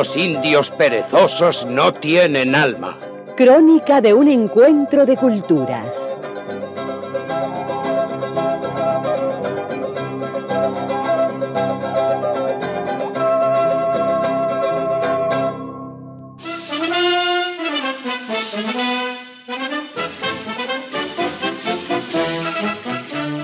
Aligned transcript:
Estos 0.00 0.16
indios 0.16 0.70
perezosos 0.70 1.66
no 1.66 1.92
tienen 1.92 2.54
alma. 2.54 2.96
Crónica 3.36 4.00
de 4.00 4.14
un 4.14 4.28
encuentro 4.28 5.04
de 5.04 5.16
culturas. 5.16 6.16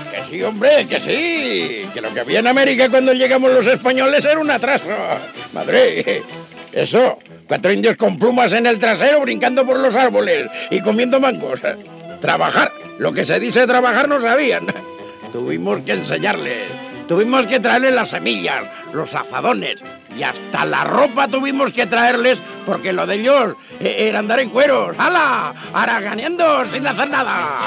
Que 0.09 0.23
sí, 0.29 0.41
hombre, 0.41 0.87
que 0.87 1.01
sí. 1.01 1.89
Que 1.93 1.99
lo 1.99 2.13
que 2.13 2.21
había 2.21 2.39
en 2.39 2.47
América 2.47 2.89
cuando 2.89 3.11
llegamos 3.11 3.51
los 3.51 3.67
españoles 3.67 4.23
era 4.23 4.39
un 4.39 4.49
atraso. 4.49 4.85
Madre, 5.53 6.23
eso. 6.75 7.17
Cuatro 7.47 7.71
indios 7.71 7.95
con 7.95 8.19
plumas 8.19 8.53
en 8.53 8.67
el 8.67 8.79
trasero 8.79 9.21
brincando 9.21 9.65
por 9.65 9.79
los 9.79 9.95
árboles 9.95 10.47
y 10.69 10.81
comiendo 10.81 11.19
mangos. 11.19 11.61
Trabajar. 12.21 12.71
Lo 12.99 13.13
que 13.13 13.25
se 13.25 13.39
dice 13.39 13.65
trabajar 13.65 14.07
no 14.07 14.21
sabían. 14.21 14.67
Tuvimos 15.31 15.79
que 15.79 15.93
enseñarles. 15.93 16.67
Tuvimos 17.07 17.45
que 17.45 17.59
traerles 17.59 17.93
las 17.93 18.09
semillas, 18.09 18.63
los 18.91 19.13
azadones 19.13 19.77
y 20.17 20.23
hasta 20.23 20.65
la 20.65 20.83
ropa 20.83 21.27
tuvimos 21.27 21.71
que 21.71 21.85
traerles 21.85 22.41
porque 22.65 22.93
lo 22.93 23.05
de 23.05 23.15
ellos 23.15 23.53
eh, 23.79 24.07
era 24.09 24.19
andar 24.19 24.39
en 24.39 24.49
cueros. 24.49 24.95
¡Hala! 24.97 25.53
Haraganeando 25.73 26.65
sin 26.65 26.87
hacer 26.87 27.09
nada. 27.09 27.57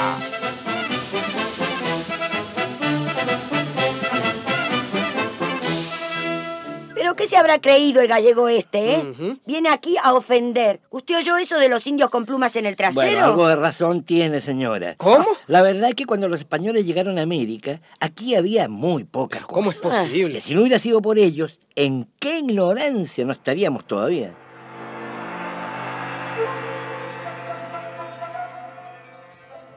Qué 7.19 7.27
se 7.27 7.35
habrá 7.35 7.59
creído 7.59 8.01
el 8.01 8.07
gallego 8.07 8.47
este, 8.47 8.93
eh? 8.93 9.37
Viene 9.45 9.67
aquí 9.69 9.97
a 10.01 10.13
ofender. 10.13 10.79
¿Usted 10.89 11.17
oyó 11.17 11.35
eso 11.35 11.59
de 11.59 11.67
los 11.67 11.85
indios 11.85 12.09
con 12.09 12.25
plumas 12.25 12.55
en 12.55 12.65
el 12.65 12.77
trasero? 12.77 13.05
Bueno, 13.05 13.25
algo 13.25 13.47
de 13.49 13.57
razón 13.57 14.03
tiene, 14.03 14.39
señora. 14.39 14.95
¿Cómo? 14.95 15.25
La 15.47 15.61
verdad 15.61 15.89
es 15.89 15.95
que 15.95 16.05
cuando 16.05 16.29
los 16.29 16.39
españoles 16.39 16.85
llegaron 16.85 17.19
a 17.19 17.23
América, 17.23 17.81
aquí 17.99 18.35
había 18.35 18.69
muy 18.69 19.03
pocas 19.03 19.41
cosas. 19.41 19.53
¿Cómo 19.53 19.71
es 19.71 19.77
posible? 19.77 20.35
Que 20.35 20.39
si 20.39 20.55
no 20.55 20.61
hubiera 20.61 20.79
sido 20.79 21.01
por 21.01 21.19
ellos, 21.19 21.59
¿en 21.75 22.07
qué 22.19 22.39
ignorancia 22.39 23.25
no 23.25 23.33
estaríamos 23.33 23.85
todavía? 23.85 24.33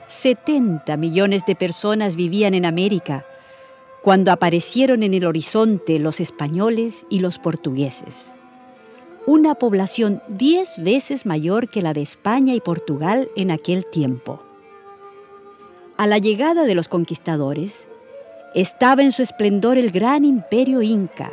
...70 0.07 0.99
millones 0.99 1.47
de 1.47 1.57
personas 1.57 2.17
vivían 2.17 2.53
en 2.53 2.67
América 2.67 3.25
cuando 4.03 4.33
aparecieron 4.33 5.03
en 5.03 5.15
el 5.15 5.25
horizonte 5.25 5.99
los 5.99 6.21
españoles 6.21 7.07
y 7.09 7.21
los 7.21 7.39
portugueses. 7.39 8.33
Una 9.27 9.55
población 9.55 10.21
diez 10.29 10.75
veces 10.79 11.25
mayor 11.25 11.71
que 11.71 11.83
la 11.83 11.93
de 11.93 12.03
España 12.03 12.55
y 12.55 12.61
Portugal 12.61 13.31
en 13.37 13.53
aquel 13.53 13.87
tiempo. 13.87 14.43
A 15.97 16.09
la 16.09 16.19
llegada 16.19 16.65
de 16.65 16.75
los 16.75 16.89
conquistadores, 16.89 17.89
estaba 18.55 19.03
en 19.03 19.13
su 19.13 19.23
esplendor 19.23 19.79
el 19.79 19.93
gran 19.93 20.25
imperio 20.25 20.83
inca, 20.83 21.33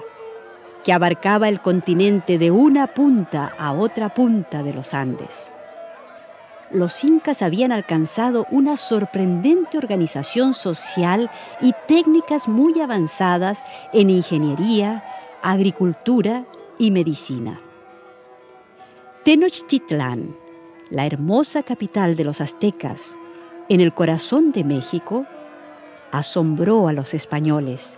que 0.84 0.94
abarcaba 0.94 1.50
el 1.50 1.62
continente 1.62 2.38
de 2.38 2.52
una 2.52 2.94
punta 2.94 3.53
a 3.58 3.74
otra 3.74 4.13
punta 4.13 4.62
de 4.62 4.74
los 4.74 4.94
Andes 4.94 5.52
los 6.72 7.03
incas 7.03 7.41
habían 7.41 7.72
alcanzado 7.72 8.46
una 8.52 8.78
sorprendente 8.78 9.78
organización 9.78 10.53
social 10.53 11.30
y 11.62 11.74
técnicas 11.88 12.47
muy 12.47 12.80
avanzadas 12.80 13.63
en 13.94 14.09
ingeniería, 14.09 15.03
agricultura 15.41 16.46
y 16.78 16.91
medicina. 16.91 17.59
Tenochtitlán, 19.24 20.35
la 20.90 21.06
hermosa 21.06 21.63
capital 21.63 22.16
de 22.16 22.24
los 22.24 22.41
aztecas, 22.41 23.18
en 23.68 23.81
el 23.81 23.94
corazón 23.94 24.52
de 24.52 24.63
México, 24.63 25.25
asombró 26.12 26.88
a 26.88 26.94
los 26.94 27.13
españoles. 27.13 27.97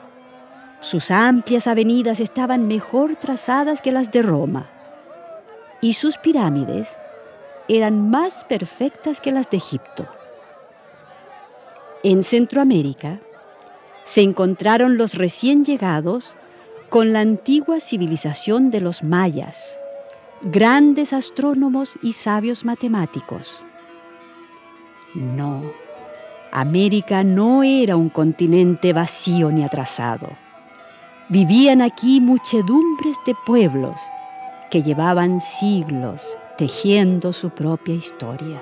Sus 0.81 1.12
amplias 1.12 1.68
avenidas 1.68 2.20
estaban 2.20 2.68
mejor 2.68 3.16
trazadas 3.16 3.81
que 3.81 3.92
las 3.92 4.12
de 4.12 4.22
Roma 4.22 4.70
y 5.80 5.94
sus 5.94 6.18
pirámides 6.18 7.02
eran 7.78 8.09
más 8.09 8.44
perfectas 8.44 9.22
que 9.22 9.32
las 9.32 9.50
de 9.50 9.56
Egipto. 9.56 10.06
En 12.04 12.22
Centroamérica 12.22 13.22
se 14.04 14.22
encontraron 14.22 14.98
los 14.98 15.14
recién 15.14 15.64
llegados 15.64 16.36
con 16.90 17.14
la 17.14 17.22
antigua 17.22 17.80
civilización 17.80 18.72
de 18.72 18.81
los 18.81 19.04
mayas, 19.04 19.80
grandes 20.42 21.14
astrónomos 21.14 21.98
y 22.02 22.12
sabios 22.12 22.66
matemáticos. 22.66 23.56
No, 25.14 25.64
América 26.52 27.24
no 27.24 27.64
era 27.64 27.96
un 27.96 28.10
continente 28.10 28.92
vacío 28.92 29.50
ni 29.50 29.64
atrasado. 29.64 30.28
Vivían 31.30 31.81
aquí 31.81 32.20
muchedumbres 32.20 33.16
de 33.26 33.34
pueblos 33.46 33.98
que 34.70 34.84
llevaban 34.84 35.40
siglos 35.40 36.38
tejiendo 36.62 37.34
su 37.34 37.50
propia 37.50 37.96
historia. 37.96 38.62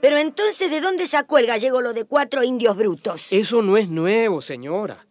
Pero 0.00 0.18
entonces, 0.18 0.68
¿de 0.68 0.80
dónde 0.80 1.06
sacó 1.06 1.38
el 1.38 1.46
gallego 1.46 1.80
lo 1.82 1.92
de 1.92 2.04
cuatro 2.04 2.42
indios 2.42 2.76
brutos? 2.76 3.28
Eso 3.30 3.62
no 3.62 3.76
es 3.76 3.88
nuevo, 3.90 4.42
señora. 4.42 5.06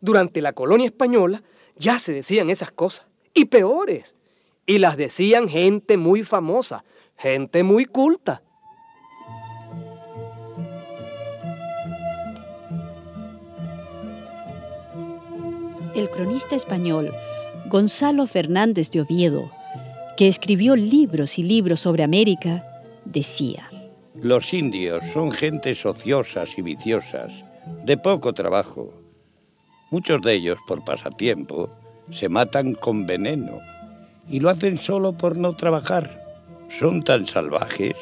Durante 0.00 0.42
la 0.42 0.52
colonia 0.52 0.86
española 0.86 1.44
ya 1.76 2.00
se 2.00 2.12
decían 2.12 2.50
esas 2.50 2.72
cosas. 2.72 3.06
Y 3.32 3.44
peores. 3.44 4.16
Y 4.66 4.78
las 4.78 4.96
decían 4.96 5.48
gente 5.48 5.96
muy 5.96 6.24
famosa, 6.24 6.84
gente 7.16 7.62
muy 7.62 7.84
culta. 7.84 8.42
El 15.96 16.10
cronista 16.10 16.54
español 16.54 17.12
Gonzalo 17.68 18.26
Fernández 18.26 18.90
de 18.90 19.00
Oviedo, 19.00 19.50
que 20.16 20.28
escribió 20.28 20.76
libros 20.76 21.38
y 21.38 21.42
libros 21.42 21.80
sobre 21.80 22.04
América, 22.04 22.64
decía, 23.04 23.68
Los 24.14 24.52
indios 24.54 25.02
son 25.12 25.32
gentes 25.32 25.84
ociosas 25.84 26.56
y 26.58 26.62
viciosas, 26.62 27.32
de 27.84 27.96
poco 27.96 28.32
trabajo. 28.32 28.92
Muchos 29.90 30.20
de 30.22 30.34
ellos, 30.34 30.58
por 30.66 30.84
pasatiempo, 30.84 31.70
se 32.10 32.28
matan 32.28 32.74
con 32.74 33.06
veneno 33.06 33.58
y 34.28 34.40
lo 34.40 34.50
hacen 34.50 34.78
solo 34.78 35.12
por 35.16 35.36
no 35.36 35.54
trabajar. 35.56 36.22
Son 36.68 37.02
tan 37.02 37.26
salvajes 37.26 37.94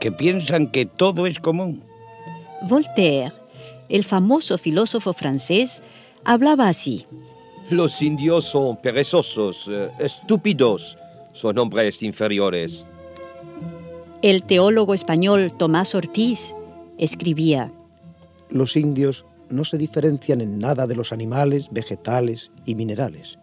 que 0.00 0.12
piensan 0.12 0.70
que 0.70 0.86
todo 0.86 1.26
es 1.26 1.38
común. 1.38 1.82
Voltaire, 2.62 3.32
el 3.88 4.04
famoso 4.04 4.58
filósofo 4.58 5.12
francés, 5.12 5.80
hablaba 6.24 6.68
así. 6.68 7.06
Los 7.70 8.00
indios 8.00 8.46
son 8.46 8.78
perezosos, 8.78 9.68
eh, 9.68 9.90
estúpidos, 9.98 10.96
son 11.32 11.58
hombres 11.58 12.02
inferiores. 12.02 12.86
El 14.22 14.42
teólogo 14.42 14.94
español 14.94 15.52
Tomás 15.56 15.94
Ortiz 15.94 16.54
escribía, 16.96 17.70
Los 18.48 18.74
indios 18.74 19.26
no 19.50 19.66
se 19.66 19.76
diferencian 19.76 20.40
en 20.40 20.58
nada 20.58 20.86
de 20.86 20.96
los 20.96 21.12
animales, 21.12 21.68
vegetales 21.70 22.50
y 22.64 22.74
minerales. 22.74 23.38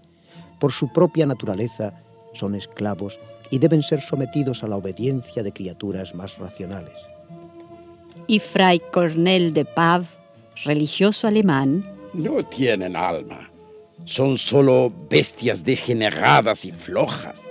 Por 0.60 0.72
su 0.72 0.92
propia 0.92 1.27
naturaleza 1.27 1.94
son 2.33 2.56
esclavos 2.56 3.19
y 3.51 3.60
deben 3.60 3.83
ser 3.83 4.01
sometidos 4.01 4.63
a 4.63 4.68
la 4.68 4.77
obediencia 4.77 5.44
de 5.44 5.51
criaturas 5.54 6.16
más 6.16 6.39
racionales. 6.39 7.06
Y 8.25 8.39
Fray 8.39 8.81
Cornel 8.92 9.54
de 9.54 9.66
Pav, 9.66 10.06
religioso 10.63 11.27
alemán, 11.27 11.86
No 12.13 12.42
tienen 12.44 12.95
alma. 12.95 13.51
Son 14.06 14.38
solo 14.38 14.92
bestias 15.10 15.63
degeneradas 15.63 16.66
y 16.66 16.72
flojas. 16.72 17.44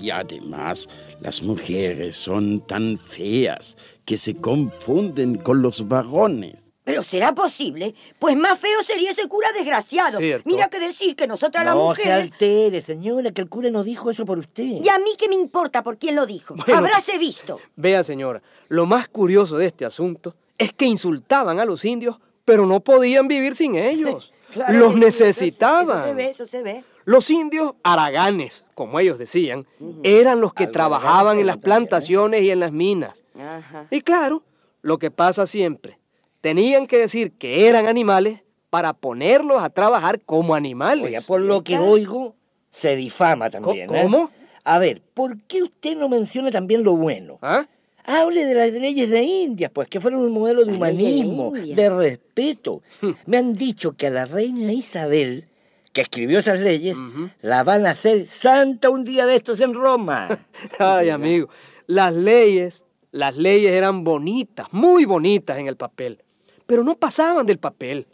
Y 0.00 0.10
además, 0.10 0.88
las 1.20 1.42
mujeres 1.42 2.16
son 2.16 2.60
tan 2.66 2.98
feas 2.98 3.76
que 4.04 4.16
se 4.18 4.36
confunden 4.36 5.36
con 5.36 5.62
los 5.62 5.88
varones. 5.88 6.54
Pero 6.84 7.04
será 7.04 7.32
posible, 7.32 7.94
pues 8.18 8.36
más 8.36 8.58
feo 8.58 8.82
sería 8.84 9.12
ese 9.12 9.28
cura 9.28 9.48
desgraciado. 9.56 10.18
Cierto. 10.18 10.48
Mira 10.48 10.68
que 10.68 10.80
decir 10.80 11.14
que 11.14 11.28
nosotras 11.28 11.64
las 11.64 11.74
No 11.74 11.94
se 11.94 12.00
mujeres. 12.02 12.32
altere, 12.32 12.80
señora, 12.80 13.30
que 13.30 13.42
el 13.42 13.48
cura 13.48 13.70
no 13.70 13.84
dijo 13.84 14.10
eso 14.10 14.26
por 14.26 14.40
usted. 14.40 14.64
¿Y 14.64 14.88
a 14.88 14.98
mí 14.98 15.12
qué 15.16 15.28
me 15.28 15.36
importa 15.36 15.84
por 15.84 15.96
quién 15.96 16.16
lo 16.16 16.26
dijo? 16.26 16.54
Bueno. 16.56 16.76
Habráse 16.76 17.18
visto. 17.18 17.60
Vea, 17.76 18.02
señora, 18.02 18.42
lo 18.68 18.84
más 18.86 19.06
curioso 19.06 19.56
de 19.58 19.66
este 19.66 19.84
asunto 19.84 20.34
es 20.58 20.72
que 20.72 20.86
insultaban 20.86 21.60
a 21.60 21.64
los 21.64 21.84
indios, 21.84 22.16
pero 22.44 22.66
no 22.66 22.80
podían 22.80 23.28
vivir 23.28 23.54
sin 23.54 23.76
ellos. 23.76 24.32
Claro 24.52 24.78
los 24.78 24.90
eso- 24.90 24.98
necesitaban. 24.98 25.98
Eso 25.98 26.06
se 26.06 26.14
ve, 26.14 26.30
eso 26.30 26.46
se 26.46 26.62
ve. 26.62 26.84
Los 27.04 27.30
indios 27.30 27.74
araganes, 27.82 28.66
como 28.74 29.00
ellos 29.00 29.18
decían, 29.18 29.66
eran 30.04 30.40
los 30.40 30.54
que 30.54 30.64
Algo 30.64 30.72
trabajaban 30.72 31.38
en 31.38 31.46
las 31.46 31.54
también, 31.56 31.64
plantaciones 31.64 32.42
y 32.42 32.50
en 32.50 32.60
las 32.60 32.70
minas. 32.72 33.24
Ajá. 33.38 33.86
Y 33.90 34.00
claro, 34.02 34.42
lo 34.82 34.98
que 34.98 35.10
pasa 35.10 35.46
siempre, 35.46 35.98
tenían 36.40 36.86
que 36.86 36.98
decir 36.98 37.32
que 37.32 37.66
eran 37.68 37.86
animales 37.86 38.42
para 38.70 38.92
ponerlos 38.92 39.62
a 39.62 39.70
trabajar 39.70 40.20
como 40.20 40.54
animales. 40.54 41.04
Oiga, 41.04 41.20
por 41.26 41.40
lo 41.40 41.62
que 41.64 41.78
oigo, 41.78 42.36
se 42.70 42.94
difama 42.96 43.50
también. 43.50 43.92
¿eh? 43.94 44.02
¿Cómo? 44.02 44.30
A 44.64 44.78
ver, 44.78 45.02
¿por 45.12 45.40
qué 45.42 45.62
usted 45.64 45.96
no 45.96 46.08
menciona 46.08 46.50
también 46.50 46.84
lo 46.84 46.94
bueno? 46.96 47.38
¿Ah? 47.42 47.66
Hable 48.04 48.44
de 48.44 48.54
las 48.54 48.72
leyes 48.72 49.10
de 49.10 49.22
Indias, 49.22 49.70
pues, 49.72 49.88
que 49.88 50.00
fueron 50.00 50.22
un 50.22 50.32
modelo 50.32 50.64
de 50.64 50.72
humanismo, 50.72 51.56
India. 51.56 51.76
de 51.76 51.90
respeto. 51.90 52.82
Me 53.26 53.36
han 53.38 53.54
dicho 53.54 53.92
que 53.92 54.08
a 54.08 54.10
la 54.10 54.24
reina 54.24 54.72
Isabel, 54.72 55.46
que 55.92 56.00
escribió 56.00 56.38
esas 56.38 56.58
leyes, 56.60 56.96
la 57.42 57.62
van 57.62 57.86
a 57.86 57.90
hacer 57.90 58.26
santa 58.26 58.90
un 58.90 59.04
día 59.04 59.26
de 59.26 59.36
estos 59.36 59.60
en 59.60 59.74
Roma. 59.74 60.46
Ay, 60.78 61.10
amigo, 61.10 61.48
las 61.86 62.12
leyes, 62.14 62.84
las 63.10 63.36
leyes 63.36 63.72
eran 63.72 64.02
bonitas, 64.02 64.66
muy 64.72 65.04
bonitas 65.04 65.58
en 65.58 65.68
el 65.68 65.76
papel, 65.76 66.22
pero 66.66 66.82
no 66.82 66.96
pasaban 66.96 67.46
del 67.46 67.58
papel. 67.58 68.06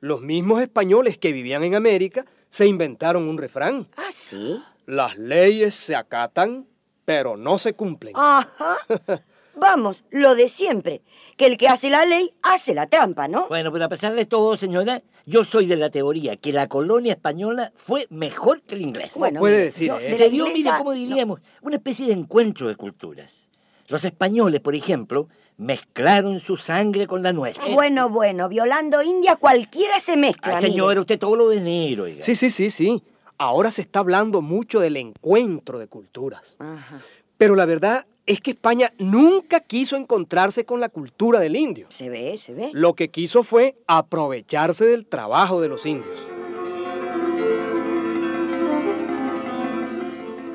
Los 0.00 0.20
mismos 0.22 0.60
españoles 0.62 1.18
que 1.18 1.32
vivían 1.32 1.62
en 1.64 1.74
América 1.74 2.24
se 2.50 2.66
inventaron 2.66 3.28
un 3.28 3.38
refrán. 3.38 3.86
¿Ah, 3.96 4.10
sí? 4.12 4.60
Las 4.86 5.18
leyes 5.18 5.74
se 5.74 5.94
acatan, 5.96 6.66
pero 7.04 7.36
no 7.36 7.58
se 7.58 7.74
cumplen. 7.74 8.14
Ajá. 8.16 8.76
Vamos, 9.56 10.04
lo 10.10 10.34
de 10.34 10.48
siempre. 10.48 11.02
Que 11.36 11.46
el 11.46 11.56
que 11.56 11.68
hace 11.68 11.90
la 11.90 12.04
ley 12.06 12.32
hace 12.42 12.74
la 12.74 12.86
trampa, 12.86 13.26
¿no? 13.28 13.48
Bueno, 13.48 13.72
pero 13.72 13.86
a 13.86 13.88
pesar 13.88 14.12
de 14.14 14.26
todo, 14.26 14.56
señora, 14.56 15.02
yo 15.24 15.44
soy 15.44 15.66
de 15.66 15.76
la 15.76 15.90
teoría 15.90 16.36
que 16.36 16.52
la 16.52 16.68
colonia 16.68 17.12
española 17.14 17.72
fue 17.74 18.06
mejor 18.10 18.60
que 18.62 18.76
la 18.76 18.82
inglesa. 18.82 19.18
Bueno, 19.18 19.40
puede 19.40 19.54
mire, 19.54 19.64
decir, 19.66 19.88
yo 19.88 19.98
eh? 19.98 20.02
de 20.04 20.10
la 20.10 20.16
Se 20.18 20.28
dio, 20.30 20.44
mire, 20.44 20.58
inglesa- 20.58 20.78
como 20.78 20.92
no. 20.92 20.98
diríamos, 20.98 21.40
una 21.62 21.76
especie 21.76 22.06
de 22.06 22.12
encuentro 22.12 22.68
de 22.68 22.76
culturas. 22.76 23.42
Los 23.88 24.04
españoles, 24.04 24.60
por 24.60 24.74
ejemplo, 24.74 25.28
mezclaron 25.58 26.40
su 26.40 26.56
sangre 26.56 27.06
con 27.06 27.22
la 27.22 27.32
nuestra. 27.32 27.66
Bueno, 27.72 28.08
bueno, 28.10 28.48
violando 28.48 29.02
India 29.02 29.36
cualquiera 29.36 30.00
se 30.00 30.16
mezcla. 30.16 30.52
Ah, 30.54 30.56
mire. 30.60 30.70
señora, 30.70 31.00
usted 31.00 31.18
todo 31.18 31.36
lo 31.36 31.48
de 31.48 31.60
negro, 31.60 32.04
oiga. 32.04 32.20
Sí, 32.22 32.34
sí, 32.34 32.50
sí, 32.50 32.70
sí. 32.70 33.02
Ahora 33.38 33.70
se 33.70 33.82
está 33.82 34.00
hablando 34.00 34.42
mucho 34.42 34.80
del 34.80 34.96
encuentro 34.96 35.78
de 35.78 35.86
culturas. 35.88 36.56
Ajá. 36.58 37.00
Pero 37.38 37.54
la 37.54 37.64
verdad 37.66 38.06
es 38.26 38.40
que 38.40 38.50
España 38.50 38.92
nunca 38.98 39.60
quiso 39.60 39.96
encontrarse 39.96 40.64
con 40.64 40.80
la 40.80 40.88
cultura 40.88 41.38
del 41.38 41.56
indio. 41.56 41.86
Se 41.90 42.08
ve, 42.08 42.36
se 42.38 42.52
ve. 42.52 42.70
Lo 42.72 42.94
que 42.94 43.08
quiso 43.08 43.44
fue 43.44 43.76
aprovecharse 43.86 44.84
del 44.84 45.06
trabajo 45.06 45.60
de 45.60 45.68
los 45.68 45.86
indios. 45.86 46.18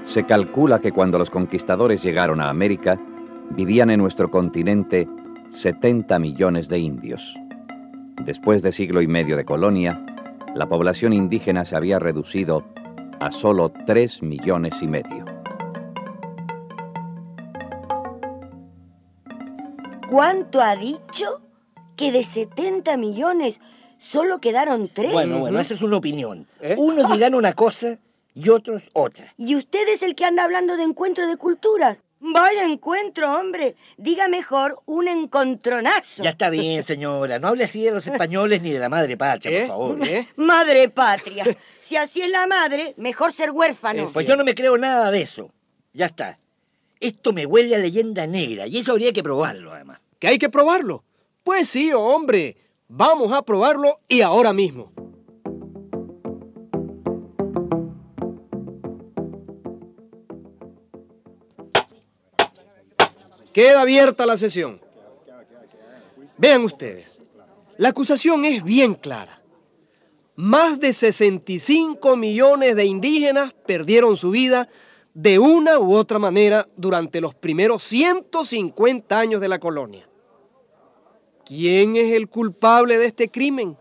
Se 0.03 0.25
calcula 0.25 0.79
que 0.79 0.91
cuando 0.91 1.18
los 1.18 1.29
conquistadores 1.29 2.03
llegaron 2.03 2.41
a 2.41 2.50
América, 2.50 3.00
vivían 3.51 3.89
en 3.89 4.00
nuestro 4.00 4.29
continente 4.29 5.07
70 5.50 6.19
millones 6.19 6.68
de 6.68 6.79
indios. 6.79 7.35
Después 8.25 8.62
de 8.62 8.73
siglo 8.73 9.01
y 9.01 9.07
medio 9.07 9.38
de 9.38 9.45
colonia, 9.45 10.06
la 10.53 10.68
población 10.68 11.13
indígena 11.13 11.63
se 11.63 11.77
había 11.77 12.00
reducido 12.00 12.65
a 13.21 13.31
solo 13.31 13.71
3 13.85 14.21
millones 14.23 14.81
y 14.81 14.88
medio. 14.88 15.31
¿Cuánto 20.11 20.61
ha 20.61 20.75
dicho? 20.75 21.41
Que 21.95 22.11
de 22.11 22.25
70 22.25 22.97
millones 22.97 23.61
solo 23.97 24.41
quedaron 24.41 24.89
tres. 24.93 25.13
Bueno, 25.13 25.39
bueno, 25.39 25.57
esa 25.57 25.73
es 25.73 25.81
una 25.81 25.95
opinión. 25.95 26.49
¿Eh? 26.59 26.75
Unos 26.77 27.09
dirán 27.13 27.33
una 27.33 27.53
cosa 27.53 27.97
y 28.35 28.49
otros 28.49 28.83
otra. 28.91 29.33
¿Y 29.37 29.55
usted 29.55 29.87
es 29.87 30.01
el 30.01 30.15
que 30.15 30.25
anda 30.25 30.43
hablando 30.43 30.75
de 30.75 30.83
encuentro 30.83 31.27
de 31.27 31.37
culturas? 31.37 31.99
Vaya 32.19 32.65
encuentro, 32.65 33.33
hombre. 33.39 33.77
Diga 33.95 34.27
mejor 34.27 34.81
un 34.85 35.07
encontronazo. 35.07 36.23
Ya 36.23 36.31
está 36.31 36.49
bien, 36.49 36.83
señora. 36.83 37.39
No 37.39 37.47
hable 37.47 37.63
así 37.63 37.81
de 37.81 37.91
los 37.91 38.05
españoles 38.05 38.61
ni 38.61 38.71
de 38.71 38.79
la 38.79 38.89
madre 38.89 39.15
patria, 39.15 39.59
¿Eh? 39.59 39.61
por 39.61 39.67
favor. 39.69 40.05
¿Eh? 40.05 40.27
Madre 40.35 40.89
patria. 40.89 41.45
Si 41.79 41.95
así 41.95 42.21
es 42.21 42.29
la 42.29 42.47
madre, 42.47 42.95
mejor 42.97 43.31
ser 43.31 43.51
huérfano. 43.51 44.07
Pues 44.13 44.27
yo 44.27 44.35
no 44.35 44.43
me 44.43 44.55
creo 44.55 44.77
nada 44.77 45.09
de 45.09 45.21
eso. 45.21 45.51
Ya 45.93 46.07
está. 46.07 46.37
Esto 47.01 47.33
me 47.33 47.48
huele 47.48 47.75
a 47.75 47.80
leyenda 47.80 48.27
negra 48.27 48.68
y 48.68 48.77
eso 48.77 48.92
habría 48.92 49.12
que 49.12 49.24
probarlo, 49.24 49.74
además. 49.74 50.00
¿Que 50.19 50.27
hay 50.27 50.38
que 50.38 50.50
probarlo? 50.50 51.03
Pues 51.44 51.68
sí, 51.68 51.92
hombre. 51.92 52.56
Vamos 52.88 53.33
a 53.33 53.42
probarlo 53.42 54.01
y 54.07 54.21
ahora 54.21 54.53
mismo. 54.53 54.94
Queda 63.51 63.81
abierta 63.81 64.27
la 64.27 64.38
sesión. 64.38 64.80
Vean 66.38 66.63
ustedes, 66.63 67.19
la 67.77 67.89
acusación 67.89 68.45
es 68.45 68.63
bien 68.63 68.94
clara. 68.94 69.42
Más 70.36 70.80
de 70.80 70.94
65 70.94 72.15
millones 72.15 72.75
de 72.75 72.86
indígenas 72.86 73.54
perdieron 73.65 74.18
su 74.18 74.30
vida 74.30 74.69
de 75.13 75.39
una 75.39 75.79
u 75.79 75.95
otra 75.95 76.19
manera 76.19 76.67
durante 76.75 77.19
los 77.19 77.35
primeros 77.35 77.83
150 77.83 79.17
años 79.17 79.41
de 79.41 79.47
la 79.47 79.59
colonia. 79.59 80.07
¿Quién 81.45 81.95
es 81.95 82.13
el 82.13 82.29
culpable 82.29 82.97
de 82.97 83.07
este 83.07 83.29
crimen? 83.29 83.77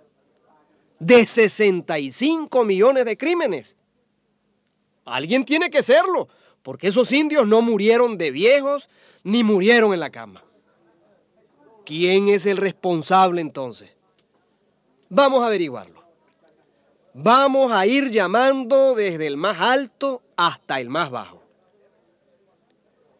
De 0.98 1.26
65 1.26 2.64
millones 2.64 3.04
de 3.04 3.16
crímenes. 3.16 3.76
Alguien 5.04 5.44
tiene 5.44 5.70
que 5.70 5.82
serlo, 5.82 6.28
porque 6.62 6.88
esos 6.88 7.10
indios 7.12 7.46
no 7.46 7.62
murieron 7.62 8.18
de 8.18 8.30
viejos 8.30 8.88
ni 9.22 9.44
murieron 9.44 9.94
en 9.94 10.00
la 10.00 10.10
cama. 10.10 10.44
¿Quién 11.84 12.28
es 12.28 12.46
el 12.46 12.56
responsable 12.56 13.40
entonces? 13.40 13.90
Vamos 15.08 15.42
a 15.42 15.46
averiguarlo. 15.46 16.04
Vamos 17.14 17.72
a 17.72 17.86
ir 17.86 18.10
llamando 18.10 18.94
desde 18.94 19.26
el 19.26 19.36
más 19.36 19.60
alto 19.60 20.22
hasta 20.40 20.80
el 20.80 20.88
más 20.88 21.10
bajo. 21.10 21.42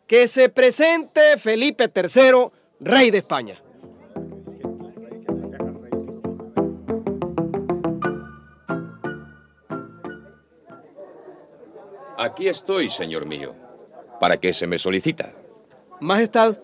Que 0.06 0.26
se 0.26 0.48
presente 0.48 1.36
Felipe 1.36 1.92
III, 1.94 2.46
rey 2.80 3.10
de 3.10 3.18
España. 3.18 3.62
Aquí 12.16 12.48
estoy, 12.48 12.88
señor 12.88 13.26
mío. 13.26 13.54
¿Para 14.18 14.38
qué 14.38 14.54
se 14.54 14.66
me 14.66 14.78
solicita? 14.78 15.34
Majestad, 16.00 16.56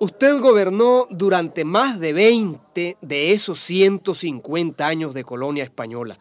usted 0.00 0.40
gobernó 0.40 1.06
durante 1.08 1.64
más 1.64 2.00
de 2.00 2.12
20 2.12 2.96
de 3.00 3.32
esos 3.32 3.60
150 3.60 4.84
años 4.84 5.14
de 5.14 5.22
colonia 5.22 5.62
española. 5.62 6.18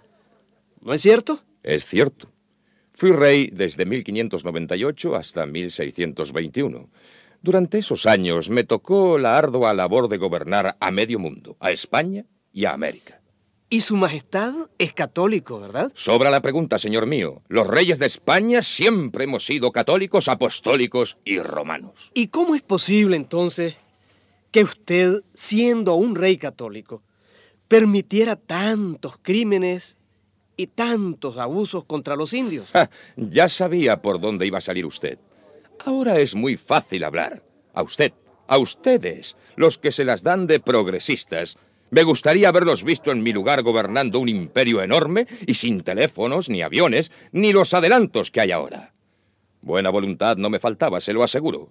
¿No 0.79 0.93
es 0.93 1.01
cierto? 1.01 1.39
Es 1.63 1.87
cierto. 1.87 2.29
Fui 2.97 3.11
rey 3.11 3.51
desde 3.53 3.85
1598 3.85 5.15
hasta 5.15 5.45
1621. 5.45 6.89
Durante 7.43 7.77
esos 7.77 8.07
años 8.07 8.49
me 8.49 8.63
tocó 8.63 9.19
la 9.19 9.37
ardua 9.37 9.75
labor 9.75 10.09
de 10.09 10.17
gobernar 10.17 10.77
a 10.79 10.89
medio 10.89 11.19
mundo, 11.19 11.57
a 11.59 11.69
España 11.69 12.25
y 12.51 12.65
a 12.65 12.73
América. 12.73 13.21
Y 13.69 13.81
su 13.81 13.97
majestad 13.97 14.55
es 14.79 14.93
católico, 14.93 15.59
¿verdad? 15.59 15.91
Sobra 15.93 16.31
la 16.31 16.41
pregunta, 16.41 16.79
señor 16.79 17.05
mío. 17.05 17.43
Los 17.49 17.67
reyes 17.67 17.99
de 17.99 18.07
España 18.07 18.63
siempre 18.63 19.25
hemos 19.25 19.45
sido 19.45 19.71
católicos, 19.71 20.27
apostólicos 20.27 21.19
y 21.23 21.37
romanos. 21.37 22.09
¿Y 22.15 22.29
cómo 22.29 22.55
es 22.55 22.63
posible 22.63 23.15
entonces 23.15 23.75
que 24.49 24.63
usted, 24.63 25.21
siendo 25.35 25.93
un 25.93 26.15
rey 26.15 26.37
católico, 26.37 27.03
permitiera 27.67 28.37
tantos 28.37 29.19
crímenes 29.21 29.97
y 30.57 30.67
tantos 30.67 31.37
abusos 31.37 31.85
contra 31.85 32.15
los 32.15 32.33
indios? 32.33 32.69
Ja, 32.73 32.89
ya 33.15 33.47
sabía 33.47 34.01
por 34.01 34.19
dónde 34.19 34.45
iba 34.45 34.57
a 34.57 34.61
salir 34.61 34.85
usted. 34.85 35.19
Ahora 35.85 36.19
es 36.19 36.35
muy 36.35 36.57
fácil 36.57 37.03
hablar. 37.03 37.43
A 37.73 37.83
usted, 37.83 38.11
a 38.47 38.57
ustedes, 38.57 39.37
los 39.55 39.77
que 39.77 39.91
se 39.91 40.03
las 40.03 40.23
dan 40.23 40.47
de 40.47 40.59
progresistas. 40.59 41.57
Me 41.91 42.03
gustaría 42.03 42.49
haberlos 42.49 42.83
visto 42.83 43.11
en 43.11 43.23
mi 43.23 43.31
lugar 43.31 43.61
gobernando 43.61 44.19
un 44.19 44.27
imperio 44.27 44.81
enorme 44.81 45.27
y 45.45 45.53
sin 45.53 45.81
teléfonos, 45.81 46.49
ni 46.49 46.61
aviones, 46.61 47.11
ni 47.31 47.53
los 47.53 47.73
adelantos 47.73 48.31
que 48.31 48.41
hay 48.41 48.51
ahora. 48.51 48.93
Buena 49.61 49.89
voluntad 49.89 50.37
no 50.37 50.49
me 50.49 50.59
faltaba, 50.59 50.99
se 51.01 51.13
lo 51.13 51.23
aseguro. 51.23 51.69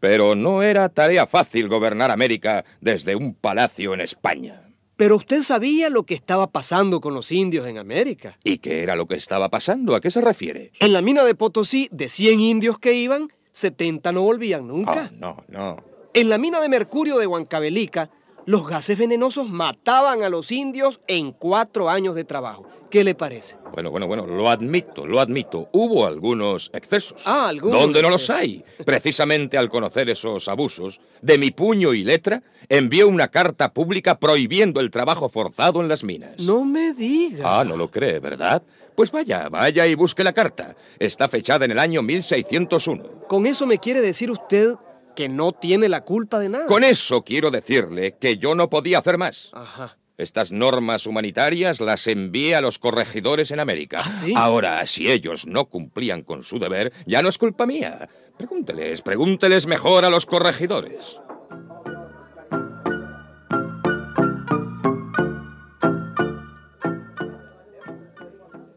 Pero 0.00 0.34
no 0.34 0.62
era 0.62 0.88
tarea 0.88 1.26
fácil 1.26 1.68
gobernar 1.68 2.10
América 2.10 2.64
desde 2.80 3.16
un 3.16 3.34
palacio 3.34 3.94
en 3.94 4.00
España. 4.00 4.63
Pero 4.96 5.16
usted 5.16 5.42
sabía 5.42 5.90
lo 5.90 6.04
que 6.04 6.14
estaba 6.14 6.46
pasando 6.46 7.00
con 7.00 7.14
los 7.14 7.32
indios 7.32 7.66
en 7.66 7.78
América. 7.78 8.38
¿Y 8.44 8.58
qué 8.58 8.82
era 8.82 8.94
lo 8.94 9.06
que 9.06 9.16
estaba 9.16 9.48
pasando? 9.48 9.96
¿A 9.96 10.00
qué 10.00 10.10
se 10.10 10.20
refiere? 10.20 10.70
En 10.78 10.92
la 10.92 11.02
mina 11.02 11.24
de 11.24 11.34
Potosí, 11.34 11.88
de 11.90 12.08
100 12.08 12.40
indios 12.40 12.78
que 12.78 12.94
iban, 12.94 13.28
70 13.52 14.12
no 14.12 14.22
volvían 14.22 14.68
nunca. 14.68 15.10
Ah, 15.10 15.10
no, 15.18 15.44
no. 15.48 15.82
En 16.12 16.28
la 16.28 16.38
mina 16.38 16.60
de 16.60 16.68
mercurio 16.68 17.18
de 17.18 17.26
Huancavelica, 17.26 18.10
los 18.46 18.66
gases 18.66 18.98
venenosos 18.98 19.48
mataban 19.48 20.22
a 20.22 20.28
los 20.28 20.52
indios 20.52 21.00
en 21.06 21.32
cuatro 21.32 21.88
años 21.88 22.14
de 22.14 22.24
trabajo. 22.24 22.66
¿Qué 22.90 23.02
le 23.02 23.14
parece? 23.16 23.56
Bueno, 23.72 23.90
bueno, 23.90 24.06
bueno, 24.06 24.24
lo 24.24 24.48
admito, 24.48 25.04
lo 25.04 25.18
admito. 25.18 25.68
Hubo 25.72 26.06
algunos 26.06 26.70
excesos. 26.72 27.22
Ah, 27.24 27.48
algunos. 27.48 27.80
¿Dónde 27.80 28.00
no 28.00 28.08
los 28.08 28.30
hay? 28.30 28.62
Precisamente 28.84 29.58
al 29.58 29.68
conocer 29.68 30.08
esos 30.10 30.46
abusos, 30.46 31.00
de 31.20 31.36
mi 31.38 31.50
puño 31.50 31.92
y 31.92 32.04
letra, 32.04 32.42
envié 32.68 33.04
una 33.04 33.28
carta 33.28 33.72
pública 33.72 34.20
prohibiendo 34.20 34.80
el 34.80 34.92
trabajo 34.92 35.28
forzado 35.28 35.80
en 35.80 35.88
las 35.88 36.04
minas. 36.04 36.38
No 36.38 36.64
me 36.64 36.92
diga. 36.92 37.60
Ah, 37.60 37.64
no 37.64 37.76
lo 37.76 37.90
cree, 37.90 38.20
¿verdad? 38.20 38.62
Pues 38.94 39.10
vaya, 39.10 39.48
vaya 39.48 39.88
y 39.88 39.96
busque 39.96 40.22
la 40.22 40.32
carta. 40.32 40.76
Está 41.00 41.28
fechada 41.28 41.64
en 41.64 41.72
el 41.72 41.80
año 41.80 42.00
1601. 42.00 43.26
¿Con 43.26 43.46
eso 43.46 43.66
me 43.66 43.78
quiere 43.78 44.00
decir 44.00 44.30
usted 44.30 44.74
que 45.14 45.28
no 45.28 45.52
tiene 45.52 45.88
la 45.88 46.04
culpa 46.04 46.38
de 46.38 46.48
nada? 46.48 46.66
Con 46.66 46.84
eso 46.84 47.22
quiero 47.22 47.50
decirle 47.50 48.16
que 48.18 48.38
yo 48.38 48.54
no 48.54 48.68
podía 48.70 48.98
hacer 48.98 49.18
más. 49.18 49.50
Ajá. 49.52 49.96
Estas 50.16 50.52
normas 50.52 51.06
humanitarias 51.08 51.80
las 51.80 52.06
envié 52.06 52.54
a 52.54 52.60
los 52.60 52.78
corregidores 52.78 53.50
en 53.50 53.58
América. 53.58 54.02
¿Ah, 54.04 54.10
sí? 54.12 54.32
Ahora, 54.36 54.86
si 54.86 55.10
ellos 55.10 55.44
no 55.46 55.64
cumplían 55.64 56.22
con 56.22 56.44
su 56.44 56.60
deber, 56.60 56.92
ya 57.04 57.20
no 57.20 57.28
es 57.28 57.36
culpa 57.36 57.66
mía. 57.66 58.08
Pregúnteles, 58.36 59.02
pregúnteles 59.02 59.66
mejor 59.66 60.04
a 60.04 60.10
los 60.10 60.24
corregidores. 60.24 61.18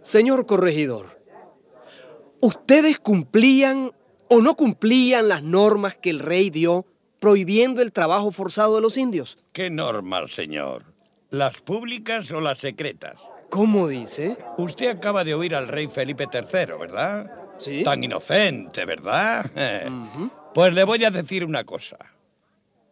Señor 0.02 0.46
corregidor, 0.46 1.20
¿ustedes 2.40 2.98
cumplían 2.98 3.92
o 4.30 4.42
no 4.42 4.56
cumplían 4.56 5.28
las 5.28 5.44
normas 5.44 5.96
que 5.96 6.10
el 6.10 6.20
rey 6.20 6.50
dio 6.50 6.86
prohibiendo 7.20 7.82
el 7.82 7.92
trabajo 7.92 8.32
forzado 8.32 8.76
de 8.76 8.82
los 8.82 8.98
indios? 8.98 9.38
¿Qué 9.54 9.70
normas, 9.70 10.32
señor? 10.32 10.84
¿Las 11.30 11.62
públicas 11.62 12.32
o 12.32 12.40
las 12.40 12.60
secretas? 12.60 13.22
¿Cómo 13.50 13.88
dice? 13.88 14.38
Usted 14.58 14.90
acaba 14.90 15.24
de 15.24 15.34
oír 15.34 15.56
al 15.56 15.68
rey 15.68 15.88
Felipe 15.88 16.28
III, 16.32 16.78
¿verdad? 16.80 17.32
Sí. 17.58 17.84
Tan 17.84 18.04
inocente, 18.04 18.86
¿verdad? 18.86 19.46
Pues 20.54 20.74
le 20.74 20.86
voy 20.86 21.04
a 21.04 21.12
decir 21.12 21.46
una 21.46 21.66
cosa. 21.66 21.98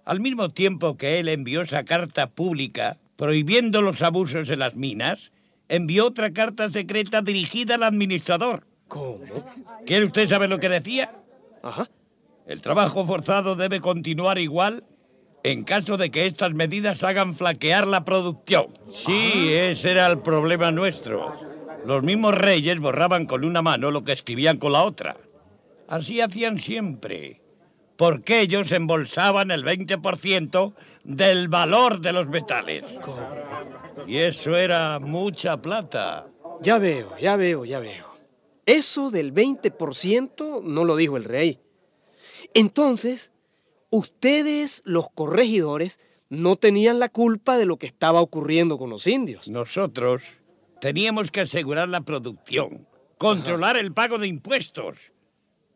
Al 0.03 0.19
mismo 0.19 0.49
tiempo 0.49 0.97
que 0.97 1.17
él 1.17 1.29
envió 1.29 1.61
esa 1.63 1.83
carta 1.83 2.29
pública 2.29 2.97
prohibiendo 3.15 3.81
los 3.81 4.03
abusos 4.03 4.51
en 4.51 4.59
las 4.59 4.75
minas, 4.75 5.31
envió 5.67 6.05
otra 6.05 6.31
carta 6.31 6.69
secreta 6.69 7.23
dirigida 7.23 7.73
al 7.75 7.83
administrador. 7.83 8.67
¿Cómo? 8.87 9.19
¿Quiere 9.87 10.05
usted 10.05 10.29
saber 10.29 10.49
lo 10.49 10.59
que 10.59 10.69
decía? 10.69 11.11
Ajá. 11.65 11.89
El 12.45 12.61
trabajo 12.61 13.07
forzado 13.07 13.55
debe 13.55 13.81
continuar 13.81 14.37
igual 14.37 14.83
en 15.43 15.63
caso 15.63 15.97
de 15.97 16.11
que 16.11 16.27
estas 16.27 16.53
medidas 16.53 17.03
hagan 17.03 17.33
flaquear 17.33 17.87
la 17.87 18.05
producción. 18.05 18.67
Sí, 18.93 19.51
ese 19.51 19.91
era 19.91 20.05
el 20.07 20.19
problema 20.19 20.71
nuestro. 20.71 21.33
Los 21.83 22.03
mismos 22.03 22.35
reyes 22.35 22.79
borraban 22.79 23.25
con 23.25 23.43
una 23.43 23.63
mano 23.63 23.89
lo 23.89 24.03
que 24.03 24.11
escribían 24.11 24.57
con 24.57 24.73
la 24.73 24.83
otra. 24.83 25.17
Así 25.87 26.21
hacían 26.21 26.59
siempre. 26.59 27.41
Porque 27.97 28.41
ellos 28.41 28.71
embolsaban 28.71 29.49
el 29.49 29.63
20% 29.63 30.75
del 31.03 31.47
valor 31.47 31.99
de 31.99 32.13
los 32.13 32.27
metales. 32.27 32.85
Y 34.05 34.17
eso 34.17 34.55
era 34.55 34.99
mucha 34.99 35.61
plata. 35.61 36.27
Ya 36.61 36.77
veo, 36.77 37.17
ya 37.17 37.35
veo, 37.35 37.65
ya 37.65 37.79
veo. 37.79 38.04
Eso 38.65 39.11
del 39.11 39.33
20% 39.33 40.63
no 40.63 40.85
lo 40.85 40.95
dijo 40.95 41.17
el 41.17 41.23
rey. 41.23 41.59
Entonces, 42.53 43.31
ustedes, 43.89 44.81
los 44.85 45.09
corregidores, 45.13 45.99
no 46.29 46.55
tenían 46.55 46.99
la 46.99 47.09
culpa 47.09 47.57
de 47.57 47.65
lo 47.65 47.77
que 47.77 47.85
estaba 47.85 48.21
ocurriendo 48.21 48.77
con 48.77 48.89
los 48.89 49.07
indios. 49.07 49.47
Nosotros 49.47 50.41
teníamos 50.81 51.31
que 51.31 51.41
asegurar 51.41 51.89
la 51.89 52.01
producción, 52.01 52.87
controlar 53.17 53.77
el 53.77 53.93
pago 53.93 54.17
de 54.17 54.27
impuestos. 54.27 54.97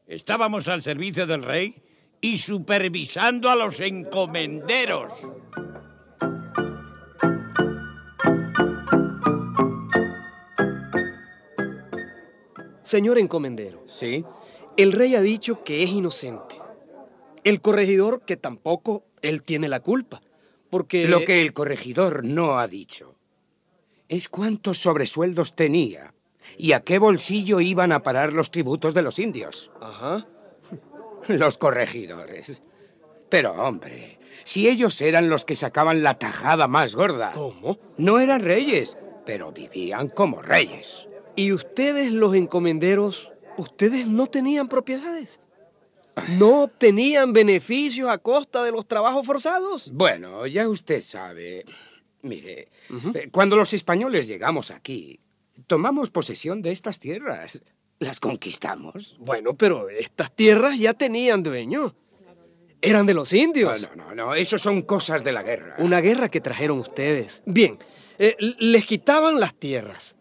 Estábamos 0.08 0.68
al 0.68 0.82
servicio 0.82 1.28
del 1.28 1.44
rey 1.44 1.76
y 2.22 2.40
supervisando 2.40 3.50
a 3.50 3.56
los 3.56 3.80
encomenderos. 3.80 5.14
Señor 12.90 13.20
encomendero, 13.20 13.84
Sí. 13.86 14.26
el 14.76 14.94
rey 14.94 15.14
ha 15.14 15.22
dicho 15.22 15.64
que 15.64 15.84
es 15.84 15.92
inocente. 15.92 16.56
El 17.44 17.62
corregidor 17.62 18.22
que 18.26 18.36
tampoco 18.36 19.04
él 19.22 19.44
tiene 19.44 19.70
la 19.70 19.80
culpa. 19.82 20.24
Porque... 20.72 21.08
Lo 21.08 21.24
que 21.24 21.42
el 21.42 21.54
corregidor 21.54 22.24
no 22.26 22.58
ha 22.58 22.68
dicho 22.68 23.14
es 24.08 24.28
cuántos 24.28 24.80
sobresueldos 24.80 25.56
tenía 25.56 26.16
y 26.58 26.72
a 26.72 26.80
qué 26.80 26.98
bolsillo 26.98 27.60
iban 27.60 27.92
a 27.92 28.02
parar 28.02 28.34
los 28.34 28.50
tributos 28.50 28.96
de 28.96 29.04
los 29.04 29.20
indios. 29.20 29.70
Ajá. 29.80 30.26
Los 31.28 31.60
corregidores. 31.60 32.64
Pero, 33.30 33.52
hombre, 33.52 34.18
si 34.46 34.68
ellos 34.68 35.00
eran 35.02 35.30
los 35.30 35.46
que 35.46 35.54
sacaban 35.54 36.02
la 36.02 36.16
tajada 36.18 36.68
más 36.68 36.96
gorda. 36.96 37.34
¿Cómo? 37.36 37.78
No 37.98 38.20
eran 38.20 38.42
reyes, 38.42 38.98
pero 39.28 39.52
vivían 39.52 40.10
como 40.10 40.42
reyes. 40.42 41.08
¿Y 41.40 41.54
ustedes, 41.54 42.12
los 42.12 42.36
encomenderos, 42.36 43.30
ustedes 43.56 44.06
no 44.06 44.28
tenían 44.28 44.68
propiedades? 44.68 45.40
¿No 46.38 46.64
obtenían 46.64 47.32
beneficios 47.32 48.10
a 48.10 48.18
costa 48.18 48.62
de 48.62 48.74
los 48.74 48.86
trabajos 48.86 49.26
forzados? 49.26 49.90
Bueno, 49.94 50.46
ya 50.48 50.68
usted 50.68 51.00
sabe. 51.00 51.64
Mire, 52.24 52.68
eh, 52.90 53.30
cuando 53.32 53.56
los 53.56 53.72
españoles 53.72 54.28
llegamos 54.28 54.70
aquí, 54.70 55.22
tomamos 55.66 56.10
posesión 56.10 56.62
de 56.62 56.72
estas 56.72 57.00
tierras. 57.00 57.62
Las 58.00 58.20
conquistamos. 58.20 59.16
Bueno, 59.18 59.54
pero 59.56 59.88
estas 59.88 60.36
tierras 60.36 60.78
ya 60.78 60.94
tenían 60.94 61.42
dueño. 61.42 61.96
Eran 62.82 63.06
de 63.06 63.14
los 63.14 63.32
indios. 63.32 63.82
No, 63.82 63.88
no, 63.96 64.04
no, 64.08 64.16
no, 64.16 64.36
eso 64.36 64.58
son 64.58 64.82
cosas 64.82 65.24
de 65.24 65.32
la 65.32 65.44
guerra. 65.44 65.76
Una 65.78 66.02
guerra 66.02 66.28
que 66.28 66.42
trajeron 66.42 66.80
ustedes. 66.80 67.44
Bien, 67.46 67.80
eh, 68.18 68.36
les 68.60 68.86
quitaban 68.86 69.40
las 69.40 69.54
tierras. 69.56 70.18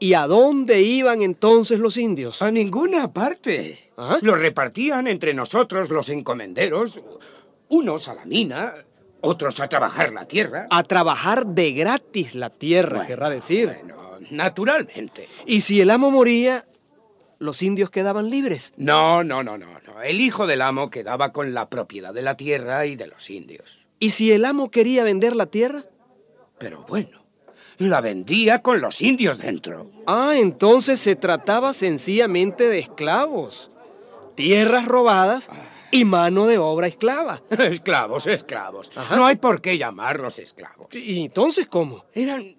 ¿Y 0.00 0.14
a 0.14 0.26
dónde 0.26 0.82
iban 0.82 1.22
entonces 1.22 1.80
los 1.80 1.96
indios? 1.96 2.40
A 2.42 2.50
ninguna 2.50 3.12
parte. 3.12 3.90
¿Ah? 3.96 4.18
Los 4.22 4.38
repartían 4.38 5.08
entre 5.08 5.34
nosotros 5.34 5.90
los 5.90 6.08
encomenderos, 6.08 7.00
unos 7.68 8.08
a 8.08 8.14
la 8.14 8.24
mina, 8.24 8.74
otros 9.20 9.58
a 9.60 9.68
trabajar 9.68 10.12
la 10.12 10.26
tierra. 10.26 10.66
A 10.70 10.82
trabajar 10.84 11.46
de 11.46 11.72
gratis 11.72 12.34
la 12.34 12.50
tierra, 12.50 12.98
Bueno, 12.98 13.06
querrá 13.08 13.30
decir. 13.30 13.66
Bueno, 13.66 13.96
naturalmente. 14.30 15.28
Y 15.46 15.62
si 15.62 15.80
el 15.80 15.90
amo 15.90 16.12
moría, 16.12 16.66
los 17.38 17.62
indios 17.62 17.90
quedaban 17.90 18.30
libres. 18.30 18.74
No, 18.76 19.24
no, 19.24 19.42
no, 19.42 19.58
no, 19.58 19.66
no. 19.66 20.02
El 20.02 20.20
hijo 20.20 20.46
del 20.46 20.62
amo 20.62 20.90
quedaba 20.90 21.32
con 21.32 21.54
la 21.54 21.68
propiedad 21.68 22.14
de 22.14 22.22
la 22.22 22.36
tierra 22.36 22.86
y 22.86 22.94
de 22.94 23.08
los 23.08 23.30
indios. 23.30 23.86
¿Y 23.98 24.10
si 24.10 24.30
el 24.30 24.44
amo 24.44 24.70
quería 24.70 25.02
vender 25.02 25.34
la 25.34 25.46
tierra? 25.46 25.84
Pero 26.58 26.84
bueno, 26.88 27.24
la 27.78 28.00
vendía 28.00 28.60
con 28.60 28.80
los 28.80 29.00
indios 29.00 29.38
dentro. 29.38 29.90
Ah, 30.06 30.34
entonces 30.36 31.00
se 31.00 31.16
trataba 31.16 31.72
sencillamente 31.72 32.68
de 32.68 32.80
esclavos. 32.80 33.70
Tierras 34.34 34.86
robadas 34.86 35.48
y 35.90 36.04
mano 36.04 36.46
de 36.46 36.58
obra 36.58 36.86
esclava. 36.86 37.42
esclavos, 37.50 38.26
esclavos. 38.26 38.90
Ajá. 38.96 39.16
No 39.16 39.26
hay 39.26 39.36
por 39.36 39.60
qué 39.60 39.78
llamarlos 39.78 40.38
esclavos. 40.38 40.88
¿Y 40.92 41.24
entonces 41.24 41.66
cómo? 41.66 42.04
Eran 42.12 42.56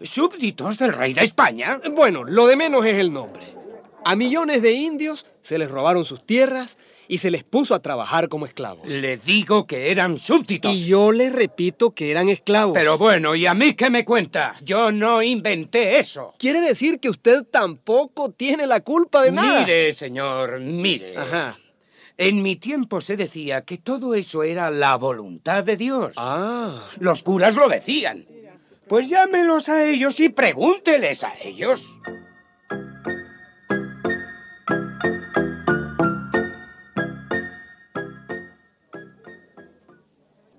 súbditos 0.00 0.78
del 0.78 0.92
rey 0.92 1.12
de 1.12 1.24
España. 1.24 1.80
Bueno, 1.92 2.24
lo 2.24 2.46
de 2.46 2.56
menos 2.56 2.86
es 2.86 2.96
el 2.96 3.12
nombre. 3.12 3.59
A 4.04 4.16
millones 4.16 4.62
de 4.62 4.72
indios 4.72 5.26
se 5.42 5.58
les 5.58 5.70
robaron 5.70 6.04
sus 6.04 6.24
tierras 6.24 6.78
y 7.06 7.18
se 7.18 7.30
les 7.30 7.44
puso 7.44 7.74
a 7.74 7.82
trabajar 7.82 8.28
como 8.28 8.46
esclavos. 8.46 8.86
Le 8.88 9.16
digo 9.18 9.66
que 9.66 9.90
eran 9.90 10.18
súbditos. 10.18 10.72
Y 10.74 10.86
yo 10.86 11.12
les 11.12 11.32
repito 11.32 11.90
que 11.90 12.10
eran 12.10 12.28
esclavos. 12.28 12.74
Pero 12.74 12.96
bueno, 12.98 13.34
¿y 13.34 13.46
a 13.46 13.54
mí 13.54 13.74
qué 13.74 13.90
me 13.90 14.04
cuenta? 14.04 14.54
Yo 14.62 14.92
no 14.92 15.22
inventé 15.22 15.98
eso. 15.98 16.34
Quiere 16.38 16.60
decir 16.60 17.00
que 17.00 17.10
usted 17.10 17.44
tampoco 17.44 18.30
tiene 18.30 18.66
la 18.66 18.80
culpa 18.80 19.22
de 19.22 19.32
nada. 19.32 19.60
Mire, 19.60 19.92
señor, 19.92 20.60
mire. 20.60 21.16
Ajá. 21.16 21.58
En 22.16 22.42
mi 22.42 22.56
tiempo 22.56 23.00
se 23.00 23.16
decía 23.16 23.62
que 23.62 23.78
todo 23.78 24.14
eso 24.14 24.42
era 24.42 24.70
la 24.70 24.96
voluntad 24.96 25.64
de 25.64 25.76
Dios. 25.76 26.12
Ah. 26.16 26.86
Los 26.98 27.22
curas 27.22 27.56
lo 27.56 27.68
decían. 27.68 28.26
Pues 28.88 29.08
llámelos 29.08 29.68
a 29.68 29.86
ellos 29.86 30.20
y 30.20 30.28
pregúnteles 30.28 31.24
a 31.24 31.32
ellos. 31.42 31.82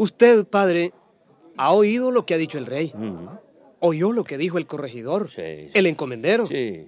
Usted, 0.02 0.46
padre, 0.48 0.94
¿Ha 1.58 1.74
oído 1.74 2.10
lo 2.10 2.26
que 2.26 2.34
ha 2.34 2.38
dicho 2.38 2.58
el 2.58 2.66
rey? 2.66 2.92
¿Oyó 3.80 4.12
lo 4.14 4.24
que 4.24 4.40
dijo 4.40 4.58
el 4.58 4.66
corregidor? 4.66 5.30
Sí. 5.30 5.70
¿El 5.76 5.86
encomendero? 5.86 6.48
Sí. 6.48 6.88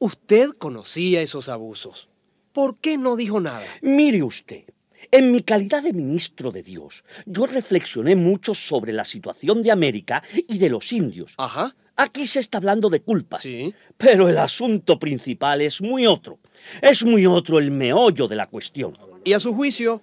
Usted 0.00 0.50
conocía 0.58 1.22
esos 1.22 1.48
abusos. 1.48 2.08
¿Por 2.52 2.78
qué 2.80 2.98
no 2.98 3.14
dijo 3.14 3.40
nada? 3.40 3.62
Mire 3.82 4.24
usted, 4.24 4.64
en 5.12 5.30
mi 5.30 5.42
calidad 5.42 5.84
de 5.84 5.92
ministro 5.92 6.50
de 6.50 6.64
Dios, 6.64 7.04
yo 7.24 7.46
reflexioné 7.46 8.16
mucho 8.16 8.52
sobre 8.54 8.92
la 8.92 9.04
situación 9.04 9.62
de 9.62 9.70
América 9.70 10.24
y 10.48 10.58
de 10.58 10.70
los 10.70 10.92
indios. 10.92 11.34
Ajá. 11.36 11.76
Aquí 11.94 12.26
se 12.26 12.40
está 12.40 12.58
hablando 12.58 12.90
de 12.90 13.00
culpas. 13.02 13.42
Sí. 13.42 13.72
Pero 13.96 14.28
el 14.28 14.38
asunto 14.38 14.98
principal 14.98 15.60
es 15.60 15.80
muy 15.80 16.06
otro. 16.06 16.40
Es 16.82 17.04
muy 17.04 17.26
otro 17.26 17.60
el 17.60 17.70
meollo 17.70 18.26
de 18.26 18.36
la 18.36 18.46
cuestión. 18.48 18.92
Y 19.22 19.34
a 19.34 19.38
su 19.38 19.54
juicio, 19.54 20.00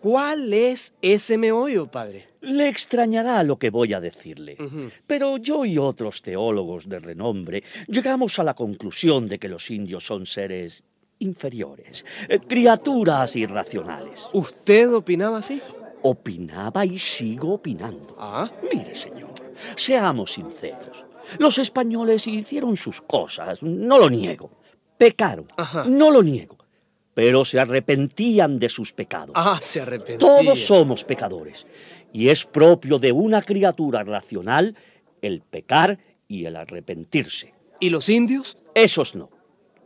¿cuál 0.00 0.52
es 0.52 0.94
ese 1.02 1.38
meollo, 1.38 1.90
padre? 1.90 2.26
Le 2.40 2.68
extrañará 2.68 3.42
lo 3.42 3.58
que 3.58 3.70
voy 3.70 3.92
a 3.94 4.00
decirle. 4.00 4.56
Pero 5.06 5.36
yo 5.38 5.64
y 5.64 5.78
otros 5.78 6.22
teólogos 6.22 6.88
de 6.88 6.98
renombre 6.98 7.62
llegamos 7.88 8.38
a 8.38 8.44
la 8.44 8.54
conclusión 8.54 9.26
de 9.26 9.38
que 9.38 9.48
los 9.48 9.70
indios 9.70 10.06
son 10.06 10.24
seres 10.26 10.82
inferiores, 11.18 12.04
eh, 12.28 12.38
criaturas 12.38 13.34
irracionales. 13.34 14.28
¿Usted 14.32 14.92
opinaba 14.94 15.38
así? 15.38 15.60
Opinaba 16.02 16.86
y 16.86 16.96
sigo 16.98 17.54
opinando. 17.54 18.14
Ah. 18.18 18.48
Mire, 18.72 18.94
señor, 18.94 19.30
seamos 19.74 20.34
sinceros. 20.34 21.04
Los 21.38 21.58
españoles 21.58 22.26
hicieron 22.26 22.76
sus 22.76 23.00
cosas, 23.02 23.62
no 23.62 23.98
lo 23.98 24.08
niego. 24.08 24.50
Pecaron, 24.96 25.48
Ajá. 25.56 25.84
no 25.86 26.10
lo 26.10 26.22
niego. 26.22 26.57
Pero 27.18 27.44
se 27.44 27.58
arrepentían 27.58 28.60
de 28.60 28.68
sus 28.68 28.92
pecados. 28.92 29.32
Ah, 29.34 29.58
se 29.60 29.80
arrepentía. 29.80 30.18
Todos 30.18 30.64
somos 30.64 31.02
pecadores. 31.02 31.66
Y 32.12 32.28
es 32.28 32.46
propio 32.46 33.00
de 33.00 33.10
una 33.10 33.42
criatura 33.42 34.04
racional 34.04 34.76
el 35.20 35.40
pecar 35.40 35.98
y 36.28 36.44
el 36.44 36.54
arrepentirse. 36.54 37.52
¿Y 37.80 37.90
los 37.90 38.08
indios? 38.08 38.56
Esos 38.72 39.16
no. 39.16 39.30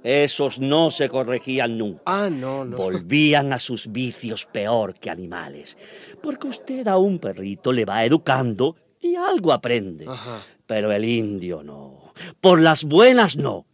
Esos 0.02 0.58
no 0.58 0.90
se 0.90 1.08
corregían 1.08 1.78
nunca. 1.78 2.02
Ah, 2.04 2.28
no, 2.30 2.66
no. 2.66 2.76
Volvían 2.76 3.54
a 3.54 3.58
sus 3.58 3.90
vicios 3.90 4.44
peor 4.44 4.92
que 4.92 5.08
animales. 5.08 5.78
Porque 6.22 6.48
usted 6.48 6.86
a 6.86 6.98
un 6.98 7.18
perrito 7.18 7.72
le 7.72 7.86
va 7.86 8.04
educando 8.04 8.76
y 9.00 9.14
algo 9.14 9.54
aprende. 9.54 10.04
Ajá. 10.06 10.42
Pero 10.66 10.92
el 10.92 11.06
indio 11.06 11.62
no. 11.62 12.12
Por 12.42 12.60
las 12.60 12.84
buenas 12.84 13.38
no. 13.38 13.64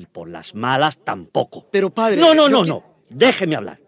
Y 0.00 0.06
por 0.06 0.30
las 0.30 0.54
malas 0.54 1.04
tampoco. 1.04 1.66
Pero 1.70 1.90
padre. 1.90 2.18
No, 2.18 2.32
no, 2.34 2.48
no, 2.48 2.64
no. 2.64 2.82
Déjeme 3.10 3.56
hablar. 3.56 3.78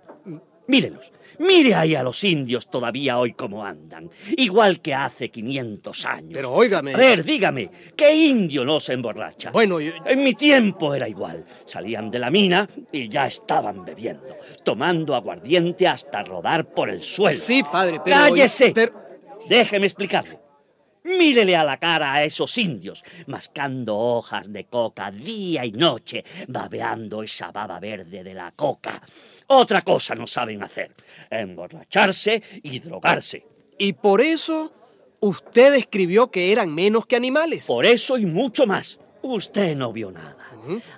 Mírelos. 0.66 1.10
Mire 1.38 1.74
ahí 1.74 1.94
a 1.94 2.02
los 2.02 2.22
indios 2.22 2.68
todavía 2.70 3.18
hoy 3.18 3.32
cómo 3.32 3.64
andan. 3.64 4.10
Igual 4.36 4.80
que 4.82 4.92
hace 4.94 5.30
500 5.30 6.04
años. 6.04 6.32
Pero 6.34 6.52
óigame. 6.52 6.92
A 6.92 6.98
ver, 6.98 7.24
dígame, 7.24 7.70
¿qué 7.96 8.14
indio 8.14 8.62
no 8.64 8.78
se 8.78 8.92
emborracha? 8.92 9.50
Bueno, 9.52 9.80
yo- 9.80 9.92
En 10.04 10.22
mi 10.22 10.34
tiempo 10.34 10.94
era 10.94 11.08
igual. 11.08 11.46
Salían 11.64 12.10
de 12.10 12.18
la 12.18 12.30
mina 12.30 12.68
y 12.92 13.08
ya 13.08 13.26
estaban 13.26 13.84
bebiendo, 13.86 14.36
tomando 14.64 15.14
aguardiente 15.14 15.88
hasta 15.88 16.22
rodar 16.22 16.66
por 16.74 16.90
el 16.90 17.00
suelo. 17.02 17.36
Sí, 17.38 17.62
padre, 17.62 18.00
pero. 18.04 18.16
¡Cállese! 18.18 18.72
pero- 18.74 18.92
Déjeme 19.48 19.86
explicarle. 19.86 20.38
Mírele 21.04 21.56
a 21.56 21.64
la 21.64 21.78
cara 21.78 22.12
a 22.12 22.24
esos 22.24 22.56
indios, 22.58 23.02
mascando 23.26 23.96
hojas 23.96 24.52
de 24.52 24.64
coca 24.64 25.10
día 25.10 25.64
y 25.64 25.72
noche, 25.72 26.24
babeando 26.46 27.22
esa 27.22 27.50
baba 27.50 27.80
verde 27.80 28.22
de 28.22 28.34
la 28.34 28.52
coca. 28.52 29.02
Otra 29.48 29.82
cosa 29.82 30.14
no 30.14 30.26
saben 30.26 30.62
hacer, 30.62 30.94
emborracharse 31.28 32.42
y 32.62 32.78
drogarse. 32.78 33.44
Y 33.78 33.94
por 33.94 34.20
eso 34.20 34.72
usted 35.20 35.74
escribió 35.74 36.30
que 36.30 36.52
eran 36.52 36.72
menos 36.74 37.06
que 37.06 37.16
animales. 37.16 37.66
Por 37.66 37.84
eso 37.84 38.16
y 38.16 38.26
mucho 38.26 38.66
más. 38.66 38.98
Usted 39.22 39.76
no 39.76 39.92
vio 39.92 40.10
nada. 40.10 40.36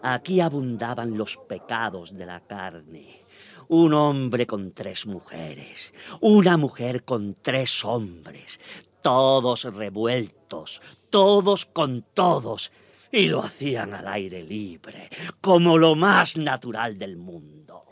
Aquí 0.03 0.41
abundaban 0.41 1.17
los 1.17 1.39
pecados 1.49 2.17
de 2.17 2.27
la 2.27 2.41
carne. 2.41 3.25
Un 3.69 3.95
hombre 3.95 4.47
con 4.47 4.73
tres 4.73 5.07
mujeres, 5.07 5.95
una 6.21 6.59
mujer 6.59 7.05
con 7.05 7.37
tres 7.41 7.83
hombres, 7.83 8.61
todos 9.05 9.65
revueltos, 9.65 10.81
todos 11.11 11.67
con 11.67 12.07
todos, 12.15 12.73
y 13.13 13.29
lo 13.29 13.41
hacían 13.41 13.93
al 13.93 14.09
aire 14.09 14.43
libre, 14.43 15.11
como 15.43 15.77
lo 15.77 15.95
más 15.95 16.39
natural 16.39 16.97
del 16.97 17.19
mundo. 17.19 17.83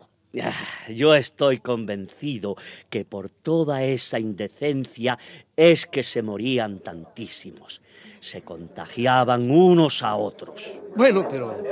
Ah, 0.40 0.55
Yo 0.88 1.14
estoy 1.14 1.59
convencido 1.59 2.57
que 2.88 3.05
por 3.05 3.29
toda 3.29 3.85
esa 3.85 4.18
indecencia 4.18 5.18
es 5.55 5.85
que 5.85 6.03
se 6.03 6.22
morían 6.22 6.79
tantísimos. 6.79 7.83
Se 8.20 8.40
contagiaban 8.40 9.51
unos 9.51 10.03
a 10.03 10.16
otros. 10.16 10.64
Bueno, 10.96 11.29
pero 11.29 11.62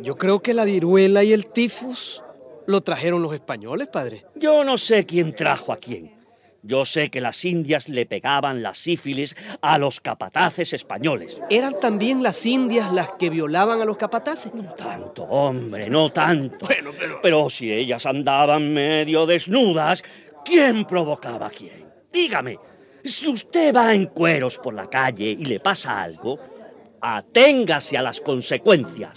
yo 0.00 0.16
creo 0.16 0.40
que 0.40 0.54
la 0.54 0.64
viruela 0.64 1.24
y 1.24 1.32
el 1.32 1.46
tifus 1.46 2.22
lo 2.68 2.82
trajeron 2.82 3.20
los 3.20 3.34
españoles, 3.34 3.88
padre. 3.88 4.26
Yo 4.36 4.62
no 4.62 4.78
sé 4.78 5.04
quién 5.04 5.34
trajo 5.34 5.72
a 5.72 5.76
quién. 5.76 6.15
Yo 6.66 6.84
sé 6.84 7.10
que 7.10 7.20
las 7.20 7.44
indias 7.44 7.88
le 7.88 8.06
pegaban 8.06 8.62
la 8.62 8.74
sífilis 8.74 9.36
a 9.62 9.78
los 9.78 10.00
capataces 10.00 10.72
españoles. 10.72 11.38
¿Eran 11.48 11.78
también 11.80 12.22
las 12.22 12.44
indias 12.44 12.92
las 12.92 13.10
que 13.18 13.30
violaban 13.30 13.80
a 13.80 13.84
los 13.84 13.96
capataces? 13.96 14.52
No 14.52 14.74
tanto, 14.74 15.22
hombre, 15.24 15.88
no 15.88 16.10
tanto. 16.10 16.66
Bueno, 16.66 16.90
pero- 16.98 17.20
Pero 17.22 17.50
si 17.50 17.70
ellas 17.72 18.04
andaban 18.04 18.72
medio 18.74 19.26
desnudas, 19.26 20.02
¿quién 20.44 20.84
provocaba 20.86 21.46
a 21.46 21.50
quién? 21.50 21.86
Dígame, 22.12 22.58
si 23.04 23.28
usted 23.28 23.74
va 23.74 23.94
en 23.94 24.06
cueros 24.06 24.58
por 24.58 24.74
la 24.74 24.90
calle 24.90 25.26
y 25.38 25.44
le 25.44 25.60
pasa 25.60 26.02
algo, 26.02 26.38
aténgase 27.00 27.96
a 27.96 28.02
las 28.02 28.20
consecuencias. 28.20 29.16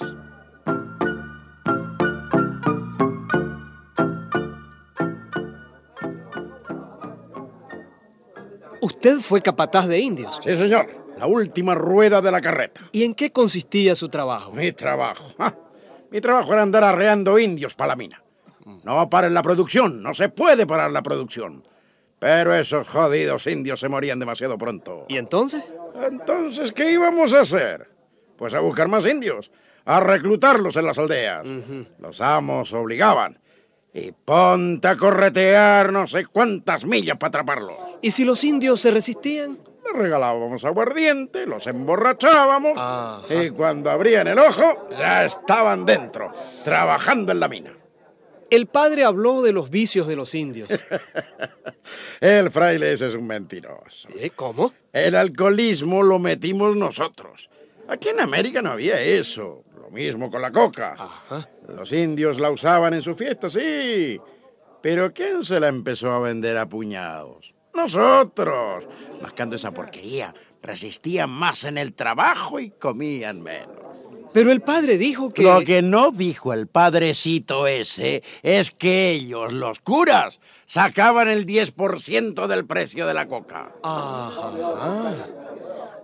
Usted 8.81 9.17
fue 9.17 9.41
capataz 9.41 9.87
de 9.87 9.99
indios. 9.99 10.39
Sí, 10.43 10.55
señor. 10.55 10.87
La 11.17 11.27
última 11.27 11.75
rueda 11.75 12.21
de 12.21 12.31
la 12.31 12.39
carreta. 12.39 12.81
¿Y 12.91 13.03
en 13.03 13.13
qué 13.13 13.31
consistía 13.31 13.95
su 13.95 14.07
trabajo? 14.09 14.51
Mi 14.53 14.71
trabajo. 14.71 15.33
¡ja! 15.37 15.55
Mi 16.11 16.21
trabajo 16.21 16.53
era 16.53 16.61
andar 16.61 16.83
arreando 16.83 17.37
indios 17.37 17.75
para 17.75 17.89
la 17.89 17.95
mina. 17.95 18.23
No 18.83 19.09
paren 19.09 19.33
la 19.33 19.41
producción, 19.41 20.01
no 20.01 20.13
se 20.13 20.29
puede 20.29 20.65
parar 20.65 20.91
la 20.91 21.01
producción. 21.01 21.63
Pero 22.19 22.53
esos 22.53 22.87
jodidos 22.87 23.47
indios 23.47 23.79
se 23.79 23.89
morían 23.89 24.19
demasiado 24.19 24.57
pronto. 24.57 25.05
¿Y 25.07 25.17
entonces? 25.17 25.63
Entonces, 25.95 26.71
¿qué 26.71 26.91
íbamos 26.91 27.33
a 27.33 27.41
hacer? 27.41 27.89
Pues 28.37 28.53
a 28.53 28.59
buscar 28.59 28.87
más 28.87 29.05
indios, 29.05 29.51
a 29.85 29.99
reclutarlos 29.99 30.77
en 30.77 30.85
las 30.85 30.97
aldeas. 30.97 31.45
Los 31.99 32.21
amos 32.21 32.73
obligaban. 32.73 33.39
Y 33.93 34.11
ponte 34.11 34.87
a 34.87 34.95
corretear 34.95 35.91
no 35.91 36.07
sé 36.07 36.25
cuántas 36.25 36.85
millas 36.85 37.17
para 37.17 37.29
atraparlos. 37.29 37.77
¿Y 38.01 38.11
si 38.11 38.23
los 38.23 38.43
indios 38.43 38.81
se 38.81 38.91
resistían? 38.91 39.59
Les 39.83 39.93
regalábamos 39.93 40.63
aguardiente, 40.65 41.45
los 41.45 41.65
emborrachábamos 41.67 42.73
Ajá. 42.77 43.21
y 43.33 43.49
cuando 43.49 43.89
abrían 43.89 44.27
el 44.27 44.39
ojo 44.39 44.89
ya 44.91 45.25
estaban 45.25 45.85
dentro, 45.85 46.31
trabajando 46.63 47.31
en 47.31 47.39
la 47.39 47.47
mina. 47.47 47.73
El 48.49 48.65
padre 48.65 49.03
habló 49.03 49.41
de 49.41 49.51
los 49.51 49.69
vicios 49.69 50.07
de 50.07 50.15
los 50.15 50.33
indios. 50.33 50.69
El 52.19 52.49
fraile 52.49 52.93
ese 52.93 53.07
es 53.07 53.13
un 53.13 53.27
mentiroso. 53.27 54.09
¿Eh? 54.15 54.31
¿Cómo? 54.35 54.73
El 54.91 55.15
alcoholismo 55.15 56.01
lo 56.01 56.17
metimos 56.17 56.75
nosotros. 56.75 57.49
Aquí 57.87 58.09
en 58.09 58.19
América 58.19 58.61
no 58.61 58.71
había 58.71 58.99
eso. 58.99 59.63
Lo 59.79 59.91
mismo 59.91 60.31
con 60.31 60.41
la 60.41 60.51
coca. 60.51 60.95
Ajá. 60.97 61.47
Los 61.67 61.91
indios 61.93 62.39
la 62.39 62.49
usaban 62.49 62.93
en 62.95 63.01
sus 63.03 63.15
fiestas, 63.15 63.53
sí. 63.53 64.19
Pero 64.81 65.13
¿quién 65.13 65.43
se 65.43 65.59
la 65.59 65.67
empezó 65.67 66.11
a 66.11 66.19
vender 66.19 66.57
a 66.57 66.67
puñados? 66.67 67.48
Nosotros. 67.79 68.85
Mascando 69.21 69.55
esa 69.55 69.71
porquería. 69.71 70.33
Resistían 70.61 71.29
más 71.29 71.63
en 71.63 71.77
el 71.77 71.93
trabajo 71.93 72.59
y 72.59 72.71
comían 72.71 73.41
menos. 73.41 73.78
Pero 74.33 74.51
el 74.51 74.61
padre 74.61 74.97
dijo 74.97 75.33
que... 75.33 75.43
Lo 75.43 75.61
que 75.61 75.81
no 75.81 76.11
dijo 76.11 76.53
el 76.53 76.67
padrecito 76.67 77.67
ese 77.67 78.23
es 78.43 78.71
que 78.71 79.11
ellos, 79.11 79.53
los 79.53 79.79
curas, 79.79 80.39
sacaban 80.65 81.27
el 81.27 81.45
10% 81.45 82.47
del 82.47 82.65
precio 82.65 83.07
de 83.07 83.13
la 83.13 83.27
coca. 83.27 83.71
Ajá. 83.83 85.13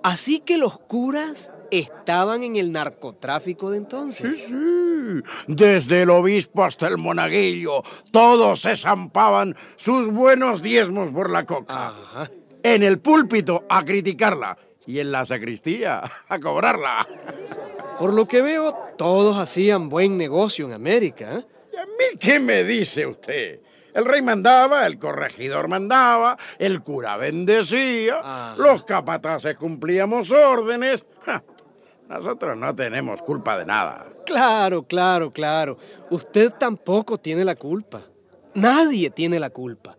Así 0.03 0.39
que 0.39 0.57
los 0.57 0.77
curas 0.79 1.51
estaban 1.71 2.43
en 2.43 2.55
el 2.55 2.71
narcotráfico 2.71 3.71
de 3.71 3.77
entonces. 3.77 4.47
Sí, 4.49 5.23
desde 5.47 6.03
el 6.03 6.09
obispo 6.11 6.63
hasta 6.63 6.87
el 6.87 6.97
monaguillo, 6.97 7.83
todos 8.11 8.61
se 8.61 8.75
zampaban 8.75 9.55
sus 9.75 10.09
buenos 10.09 10.61
diezmos 10.61 11.11
por 11.11 11.29
la 11.29 11.45
coca. 11.45 11.87
Ajá. 11.87 12.29
En 12.61 12.83
el 12.83 12.99
púlpito 12.99 13.65
a 13.69 13.83
criticarla 13.83 14.57
y 14.87 14.99
en 14.99 15.11
la 15.11 15.25
sacristía 15.25 16.03
a 16.27 16.39
cobrarla. 16.39 17.07
Por 17.99 18.13
lo 18.13 18.27
que 18.27 18.41
veo, 18.41 18.73
todos 18.97 19.37
hacían 19.37 19.89
buen 19.89 20.17
negocio 20.17 20.65
en 20.65 20.73
América. 20.73 21.35
¿eh? 21.39 21.45
¿Y 21.73 21.77
a 21.77 21.85
mí 21.85 22.17
qué 22.19 22.39
me 22.39 22.63
dice 22.63 23.05
usted? 23.05 23.61
El 23.93 24.03
rey 24.03 24.21
mandaba, 24.21 24.85
el 24.85 24.99
corregidor 24.99 25.69
mandaba, 25.69 26.37
el 26.59 26.81
cura 26.81 27.15
bendecía, 27.15 28.19
Ah. 28.21 28.55
los 28.57 28.83
capataces 28.83 29.55
cumplíamos 29.55 30.31
órdenes. 30.31 31.05
Ja, 31.25 31.43
Nosotros 32.09 32.55
no 32.57 32.75
tenemos 32.75 33.21
culpa 33.23 33.57
de 33.57 33.65
nada. 33.65 34.05
Claro, 34.25 34.83
claro, 34.83 35.31
claro. 35.31 35.77
Usted 36.11 36.51
tampoco 36.51 37.17
tiene 37.17 37.43
la 37.43 37.55
culpa. 37.55 38.03
Nadie 38.53 39.09
tiene 39.09 39.39
la 39.39 39.49
culpa. 39.49 39.97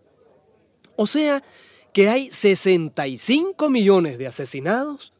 O 0.95 1.05
sea, 1.05 1.43
que 1.91 2.07
hay 2.07 2.31
65 2.31 3.67
millones 3.69 4.17
de 4.17 4.27
asesinados 4.27 5.11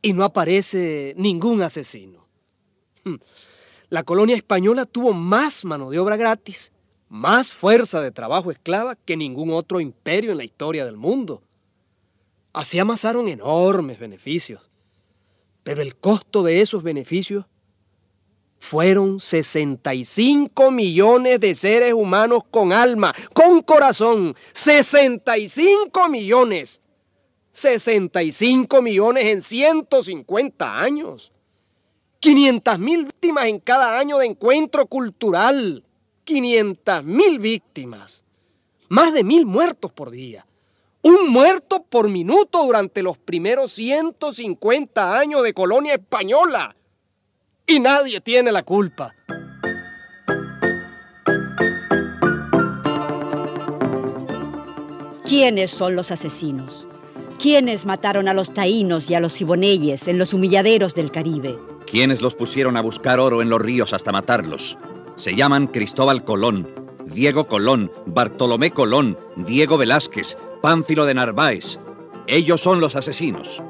y 0.00 0.14
no 0.14 0.24
aparece 0.24 1.14
ningún 1.16 1.62
asesino. 1.62 2.21
Hmm. 3.04 3.16
La 3.88 4.04
colonia 4.04 4.36
española 4.36 4.86
tuvo 4.86 5.12
más 5.12 5.64
mano 5.64 5.90
de 5.90 5.98
obra 5.98 6.16
gratis, 6.16 6.72
más 7.08 7.52
fuerza 7.52 8.00
de 8.00 8.10
trabajo 8.10 8.50
esclava 8.50 8.96
que 8.96 9.16
ningún 9.16 9.50
otro 9.50 9.80
imperio 9.80 10.30
en 10.30 10.38
la 10.38 10.44
historia 10.44 10.84
del 10.84 10.96
mundo. 10.96 11.42
Así 12.52 12.78
amasaron 12.78 13.28
enormes 13.28 13.98
beneficios. 13.98 14.70
Pero 15.62 15.82
el 15.82 15.96
costo 15.96 16.42
de 16.42 16.60
esos 16.60 16.82
beneficios 16.82 17.44
fueron 18.58 19.20
65 19.20 20.70
millones 20.70 21.40
de 21.40 21.54
seres 21.54 21.92
humanos 21.92 22.42
con 22.50 22.72
alma, 22.72 23.14
con 23.32 23.60
corazón. 23.62 24.34
65 24.52 26.08
millones. 26.08 26.80
65 27.50 28.80
millones 28.80 29.24
en 29.24 29.42
150 29.42 30.80
años. 30.80 31.31
500 32.22 32.78
mil 32.78 33.06
víctimas 33.06 33.46
en 33.46 33.58
cada 33.58 33.98
año 33.98 34.18
de 34.18 34.26
encuentro 34.26 34.86
cultural. 34.86 35.82
500 36.22 37.02
mil 37.02 37.40
víctimas. 37.40 38.22
Más 38.88 39.12
de 39.12 39.24
mil 39.24 39.44
muertos 39.44 39.90
por 39.90 40.12
día. 40.12 40.46
Un 41.02 41.30
muerto 41.30 41.82
por 41.82 42.08
minuto 42.08 42.64
durante 42.64 43.02
los 43.02 43.18
primeros 43.18 43.72
150 43.72 45.18
años 45.18 45.42
de 45.42 45.52
colonia 45.52 45.94
española. 45.94 46.76
Y 47.66 47.80
nadie 47.80 48.20
tiene 48.20 48.52
la 48.52 48.62
culpa. 48.62 49.16
¿Quiénes 55.24 55.72
son 55.72 55.96
los 55.96 56.12
asesinos? 56.12 56.86
¿Quiénes 57.40 57.84
mataron 57.84 58.28
a 58.28 58.34
los 58.34 58.54
taínos 58.54 59.10
y 59.10 59.16
a 59.16 59.20
los 59.20 59.32
siboneyes 59.32 60.06
en 60.06 60.18
los 60.18 60.32
humilladeros 60.32 60.94
del 60.94 61.10
Caribe? 61.10 61.58
¿Quiénes 61.92 62.22
los 62.22 62.34
pusieron 62.34 62.78
a 62.78 62.80
buscar 62.80 63.20
oro 63.20 63.42
en 63.42 63.50
los 63.50 63.60
ríos 63.60 63.92
hasta 63.92 64.12
matarlos? 64.12 64.78
Se 65.14 65.34
llaman 65.34 65.66
Cristóbal 65.66 66.24
Colón, 66.24 66.66
Diego 67.04 67.46
Colón, 67.48 67.92
Bartolomé 68.06 68.70
Colón, 68.70 69.18
Diego 69.36 69.76
Velázquez, 69.76 70.38
Pánfilo 70.62 71.04
de 71.04 71.12
Narváez. 71.12 71.80
Ellos 72.26 72.62
son 72.62 72.80
los 72.80 72.96
asesinos. 72.96 73.62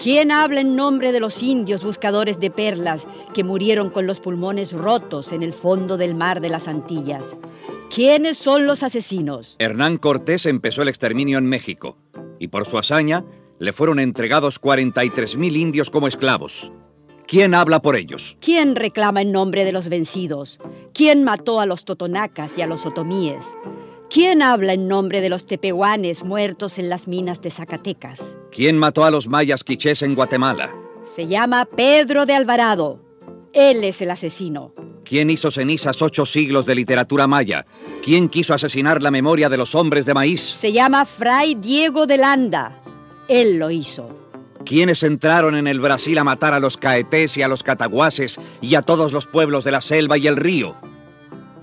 ¿Quién 0.00 0.30
habla 0.30 0.60
en 0.60 0.76
nombre 0.76 1.10
de 1.10 1.18
los 1.18 1.42
indios 1.42 1.82
buscadores 1.82 2.38
de 2.38 2.52
perlas 2.52 3.08
que 3.34 3.42
murieron 3.42 3.90
con 3.90 4.06
los 4.06 4.20
pulmones 4.20 4.72
rotos 4.72 5.32
en 5.32 5.42
el 5.42 5.52
fondo 5.52 5.96
del 5.96 6.14
mar 6.14 6.40
de 6.40 6.50
las 6.50 6.68
Antillas? 6.68 7.38
¿Quiénes 7.92 8.38
son 8.38 8.68
los 8.68 8.84
asesinos? 8.84 9.56
Hernán 9.58 9.98
Cortés 9.98 10.46
empezó 10.46 10.82
el 10.82 10.88
exterminio 10.90 11.38
en 11.38 11.46
México 11.46 11.98
y 12.38 12.46
por 12.46 12.66
su 12.66 12.78
hazaña 12.78 13.24
le 13.58 13.72
fueron 13.72 13.98
entregados 13.98 14.60
43.000 14.60 15.56
indios 15.56 15.90
como 15.90 16.06
esclavos. 16.06 16.70
¿Quién 17.26 17.54
habla 17.54 17.80
por 17.80 17.96
ellos? 17.96 18.36
¿Quién 18.40 18.76
reclama 18.76 19.22
en 19.22 19.32
nombre 19.32 19.64
de 19.64 19.72
los 19.72 19.88
vencidos? 19.88 20.58
¿Quién 20.92 21.24
mató 21.24 21.60
a 21.60 21.66
los 21.66 21.84
totonacas 21.84 22.56
y 22.58 22.62
a 22.62 22.66
los 22.66 22.84
otomíes? 22.86 23.44
¿Quién 24.10 24.42
habla 24.42 24.74
en 24.74 24.86
nombre 24.86 25.20
de 25.20 25.30
los 25.30 25.46
tepehuanes 25.46 26.22
muertos 26.22 26.78
en 26.78 26.88
las 26.88 27.08
minas 27.08 27.40
de 27.40 27.50
Zacatecas? 27.50 28.36
¿Quién 28.52 28.78
mató 28.78 29.04
a 29.04 29.10
los 29.10 29.26
mayas 29.26 29.64
quichés 29.64 30.02
en 30.02 30.14
Guatemala? 30.14 30.72
Se 31.02 31.26
llama 31.26 31.64
Pedro 31.64 32.26
de 32.26 32.34
Alvarado. 32.34 33.00
Él 33.52 33.82
es 33.84 34.02
el 34.02 34.10
asesino. 34.10 34.72
¿Quién 35.04 35.30
hizo 35.30 35.50
cenizas 35.50 36.00
ocho 36.02 36.24
siglos 36.26 36.64
de 36.66 36.74
literatura 36.74 37.26
maya? 37.26 37.66
¿Quién 38.02 38.28
quiso 38.28 38.54
asesinar 38.54 39.02
la 39.02 39.10
memoria 39.10 39.48
de 39.48 39.56
los 39.56 39.74
hombres 39.74 40.06
de 40.06 40.14
maíz? 40.14 40.40
Se 40.40 40.72
llama 40.72 41.04
Fray 41.04 41.54
Diego 41.54 42.06
de 42.06 42.18
Landa. 42.18 42.80
Él 43.28 43.58
lo 43.58 43.70
hizo. 43.70 44.23
¿Quiénes 44.64 45.02
entraron 45.02 45.54
en 45.56 45.66
el 45.66 45.78
Brasil 45.78 46.16
a 46.16 46.24
matar 46.24 46.54
a 46.54 46.60
los 46.60 46.78
caetés 46.78 47.36
y 47.36 47.42
a 47.42 47.48
los 47.48 47.62
cataguases 47.62 48.40
y 48.62 48.76
a 48.76 48.82
todos 48.82 49.12
los 49.12 49.26
pueblos 49.26 49.64
de 49.64 49.72
la 49.72 49.82
selva 49.82 50.16
y 50.16 50.26
el 50.26 50.36
río? 50.36 50.76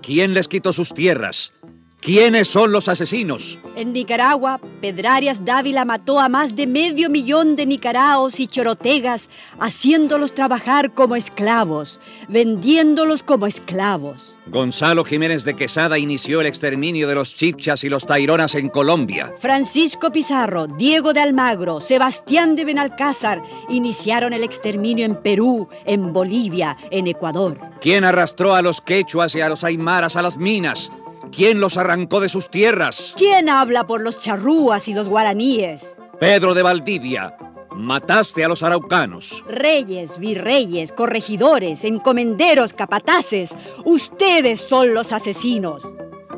¿Quién 0.03 0.35
les 0.35 0.47
quitó 0.47 0.71
sus 0.71 0.93
tierras? 0.93 1.53
¿Quiénes 2.01 2.47
son 2.47 2.71
los 2.71 2.87
asesinos? 2.87 3.59
En 3.75 3.93
Nicaragua, 3.93 4.59
Pedrarias 4.81 5.45
Dávila 5.45 5.85
mató 5.85 6.19
a 6.19 6.29
más 6.29 6.55
de 6.55 6.65
medio 6.65 7.11
millón 7.11 7.55
de 7.55 7.67
nicaraos 7.67 8.39
y 8.39 8.47
chorotegas, 8.47 9.29
haciéndolos 9.59 10.33
trabajar 10.33 10.95
como 10.95 11.15
esclavos, 11.15 11.99
vendiéndolos 12.27 13.21
como 13.21 13.45
esclavos. 13.45 14.35
Gonzalo 14.47 15.03
Jiménez 15.03 15.43
de 15.43 15.55
Quesada 15.55 15.99
inició 15.99 16.41
el 16.41 16.47
exterminio 16.47 17.07
de 17.07 17.13
los 17.13 17.35
chipchas 17.35 17.83
y 17.83 17.89
los 17.89 18.07
taironas 18.07 18.55
en 18.55 18.69
Colombia. 18.69 19.35
Francisco 19.37 20.11
Pizarro, 20.11 20.65
Diego 20.65 21.13
de 21.13 21.19
Almagro, 21.19 21.81
Sebastián 21.81 22.55
de 22.55 22.65
Benalcázar 22.65 23.43
iniciaron 23.69 24.33
el 24.33 24.43
exterminio 24.43 25.05
en 25.05 25.21
Perú, 25.21 25.69
en 25.85 26.11
Bolivia, 26.11 26.75
en 26.89 27.05
Ecuador. 27.05 27.59
¿Quién 27.79 28.03
arrastró 28.03 28.55
a 28.55 28.63
los 28.63 28.81
quechuas 28.81 29.35
y 29.35 29.41
a 29.41 29.49
los 29.49 29.63
aymaras 29.63 30.15
a 30.15 30.23
las 30.23 30.37
minas? 30.37 30.91
¿Quién 31.31 31.59
los 31.59 31.77
arrancó 31.77 32.19
de 32.19 32.29
sus 32.29 32.49
tierras? 32.49 33.13
¿Quién 33.17 33.47
habla 33.49 33.87
por 33.87 34.01
los 34.01 34.17
charrúas 34.17 34.87
y 34.87 34.93
los 34.93 35.07
guaraníes? 35.07 35.95
Pedro 36.19 36.53
de 36.53 36.61
Valdivia. 36.61 37.35
Mataste 37.75 38.43
a 38.43 38.49
los 38.49 38.63
araucanos. 38.63 39.43
Reyes, 39.47 40.19
virreyes, 40.19 40.91
corregidores, 40.91 41.85
encomenderos, 41.85 42.73
capataces, 42.73 43.55
ustedes 43.85 44.59
son 44.59 44.93
los 44.93 45.13
asesinos. 45.13 45.87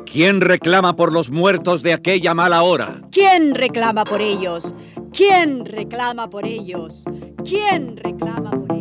¿Quién 0.06 0.40
reclama 0.40 0.94
por 0.94 1.12
los 1.12 1.30
muertos 1.30 1.82
de 1.82 1.92
aquella 1.92 2.34
mala 2.34 2.62
hora? 2.62 3.02
¿Quién 3.10 3.54
reclama 3.54 4.04
por 4.04 4.20
ellos? 4.20 4.74
¿Quién 5.12 5.64
reclama 5.64 6.30
por 6.30 6.46
ellos? 6.46 7.02
¿Quién 7.44 7.96
reclama 7.96 8.52
por 8.52 8.72
ellos? 8.72 8.73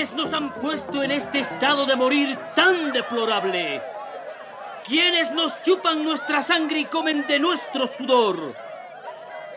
¿Quiénes 0.00 0.16
nos 0.16 0.32
han 0.32 0.54
puesto 0.54 1.02
en 1.02 1.10
este 1.10 1.40
estado 1.40 1.84
de 1.84 1.94
morir 1.94 2.34
tan 2.56 2.90
deplorable? 2.90 3.82
¿Quiénes 4.82 5.30
nos 5.30 5.60
chupan 5.60 6.02
nuestra 6.02 6.40
sangre 6.40 6.80
y 6.80 6.84
comen 6.86 7.26
de 7.26 7.38
nuestro 7.38 7.86
sudor? 7.86 8.54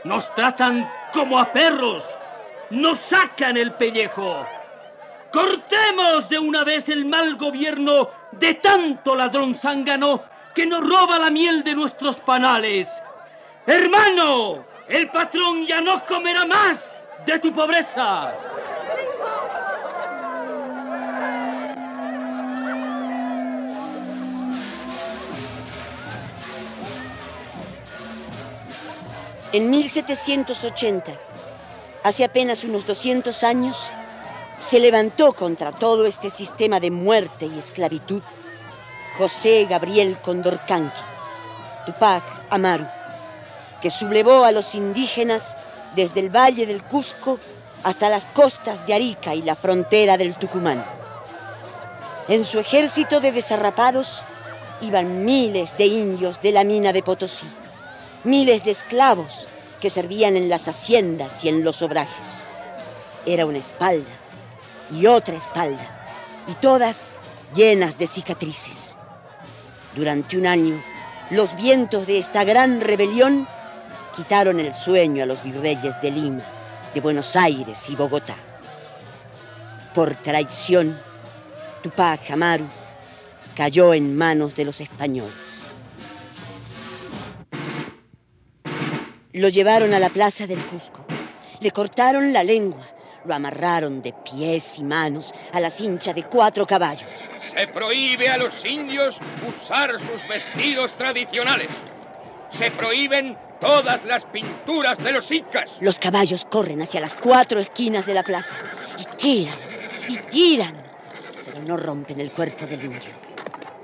Nos 0.03 0.35
tratan 0.35 0.91
como 1.13 1.39
a 1.39 1.49
perros, 1.49 2.19
nos 2.71 2.99
sacan 2.99 3.55
el 3.55 3.71
pellejo. 3.75 4.45
Cortemos 5.31 6.27
de 6.27 6.39
una 6.39 6.65
vez 6.65 6.89
el 6.89 7.05
mal 7.05 7.37
gobierno 7.37 8.09
de 8.33 8.55
tanto 8.55 9.15
ladrón 9.15 9.55
zángano 9.55 10.23
que 10.53 10.65
nos 10.65 10.85
roba 10.85 11.19
la 11.19 11.29
miel 11.29 11.63
de 11.63 11.73
nuestros 11.73 12.19
panales. 12.19 13.01
Hermano, 13.65 14.65
el 14.89 15.09
patrón 15.09 15.65
ya 15.65 15.79
no 15.79 16.05
comerá 16.05 16.45
más 16.45 17.05
de 17.25 17.39
tu 17.39 17.53
pobreza. 17.53 18.33
En 29.53 29.69
1780, 29.69 31.13
hace 32.03 32.23
apenas 32.23 32.63
unos 32.63 32.87
200 32.87 33.43
años, 33.43 33.91
se 34.57 34.79
levantó 34.79 35.33
contra 35.33 35.71
todo 35.71 36.07
este 36.07 36.31
sistema 36.31 36.79
de 36.79 36.89
muerte 36.89 37.45
y 37.45 37.59
esclavitud 37.59 38.23
José 39.19 39.67
Gabriel 39.69 40.17
Condorcanqui, 40.17 40.99
Tupac 41.85 42.23
Amaru, 42.49 42.87
que 43.79 43.91
sublevó 43.91 44.43
a 44.43 44.51
los 44.51 44.73
indígenas 44.73 45.55
desde 45.95 46.21
el 46.21 46.35
valle 46.35 46.65
del 46.65 46.83
Cusco 46.83 47.37
hasta 47.83 48.09
las 48.09 48.25
costas 48.25 48.87
de 48.87 48.95
Arica 48.95 49.35
y 49.35 49.43
la 49.43 49.55
frontera 49.55 50.17
del 50.17 50.33
Tucumán. 50.33 50.83
En 52.27 52.43
su 52.43 52.57
ejército 52.57 53.19
de 53.19 53.31
desarrapados 53.31 54.23
iban 54.81 55.23
miles 55.23 55.77
de 55.77 55.85
indios 55.85 56.41
de 56.41 56.53
la 56.53 56.63
mina 56.63 56.91
de 56.91 57.03
Potosí, 57.03 57.45
miles 58.23 58.63
de 58.63 58.71
esclavos 58.71 59.47
que 59.81 59.89
servían 59.89 60.37
en 60.37 60.49
las 60.49 60.67
haciendas 60.67 61.43
y 61.43 61.49
en 61.49 61.63
los 61.63 61.81
obrajes. 61.81 62.45
Era 63.25 63.45
una 63.45 63.57
espalda 63.57 64.09
y 64.91 65.05
otra 65.07 65.35
espalda, 65.35 66.05
y 66.47 66.53
todas 66.55 67.17
llenas 67.55 67.97
de 67.97 68.07
cicatrices. 68.07 68.97
Durante 69.95 70.37
un 70.37 70.47
año, 70.47 70.81
los 71.29 71.55
vientos 71.55 72.05
de 72.07 72.19
esta 72.19 72.43
gran 72.43 72.81
rebelión 72.81 73.47
quitaron 74.15 74.59
el 74.59 74.73
sueño 74.73 75.23
a 75.23 75.25
los 75.25 75.43
virreyes 75.43 75.99
de 76.01 76.11
Lima, 76.11 76.43
de 76.93 77.01
Buenos 77.01 77.35
Aires 77.35 77.89
y 77.89 77.95
Bogotá. 77.95 78.35
Por 79.93 80.15
traición, 80.15 80.97
Tupac 81.81 82.31
Amaru 82.31 82.65
cayó 83.55 83.93
en 83.93 84.15
manos 84.15 84.55
de 84.55 84.65
los 84.65 84.81
españoles. 84.81 85.62
Lo 89.33 89.49
llevaron 89.49 89.95
a 89.95 89.99
la 89.99 90.09
plaza 90.09 90.45
del 90.45 90.63
Cusco. 90.63 91.03
Le 91.59 91.71
cortaron 91.71 92.31
la 92.31 92.43
lengua. 92.43 92.87
Lo 93.25 93.33
amarraron 93.33 93.99
de 93.99 94.13
pies 94.13 94.77
y 94.77 94.83
manos 94.83 95.33
a 95.51 95.59
la 95.59 95.71
cincha 95.71 96.13
de 96.13 96.23
cuatro 96.23 96.67
caballos. 96.67 97.09
Se 97.39 97.65
prohíbe 97.67 98.29
a 98.29 98.37
los 98.37 98.63
indios 98.63 99.19
usar 99.49 99.99
sus 99.99 100.27
vestidos 100.27 100.93
tradicionales. 100.93 101.69
Se 102.49 102.69
prohíben 102.69 103.35
todas 103.59 104.05
las 104.05 104.25
pinturas 104.25 104.99
de 104.99 105.11
los 105.11 105.31
incas. 105.31 105.77
Los 105.79 105.97
caballos 105.97 106.45
corren 106.45 106.83
hacia 106.83 107.01
las 107.01 107.15
cuatro 107.15 107.59
esquinas 107.59 108.05
de 108.05 108.13
la 108.13 108.21
plaza 108.21 108.53
y 108.99 109.15
tiran 109.15 109.57
y 110.09 110.17
tiran, 110.17 110.75
pero 111.43 111.63
no 111.63 111.75
rompen 111.75 112.19
el 112.19 112.31
cuerpo 112.31 112.67
del 112.67 112.83
indio. 112.85 113.09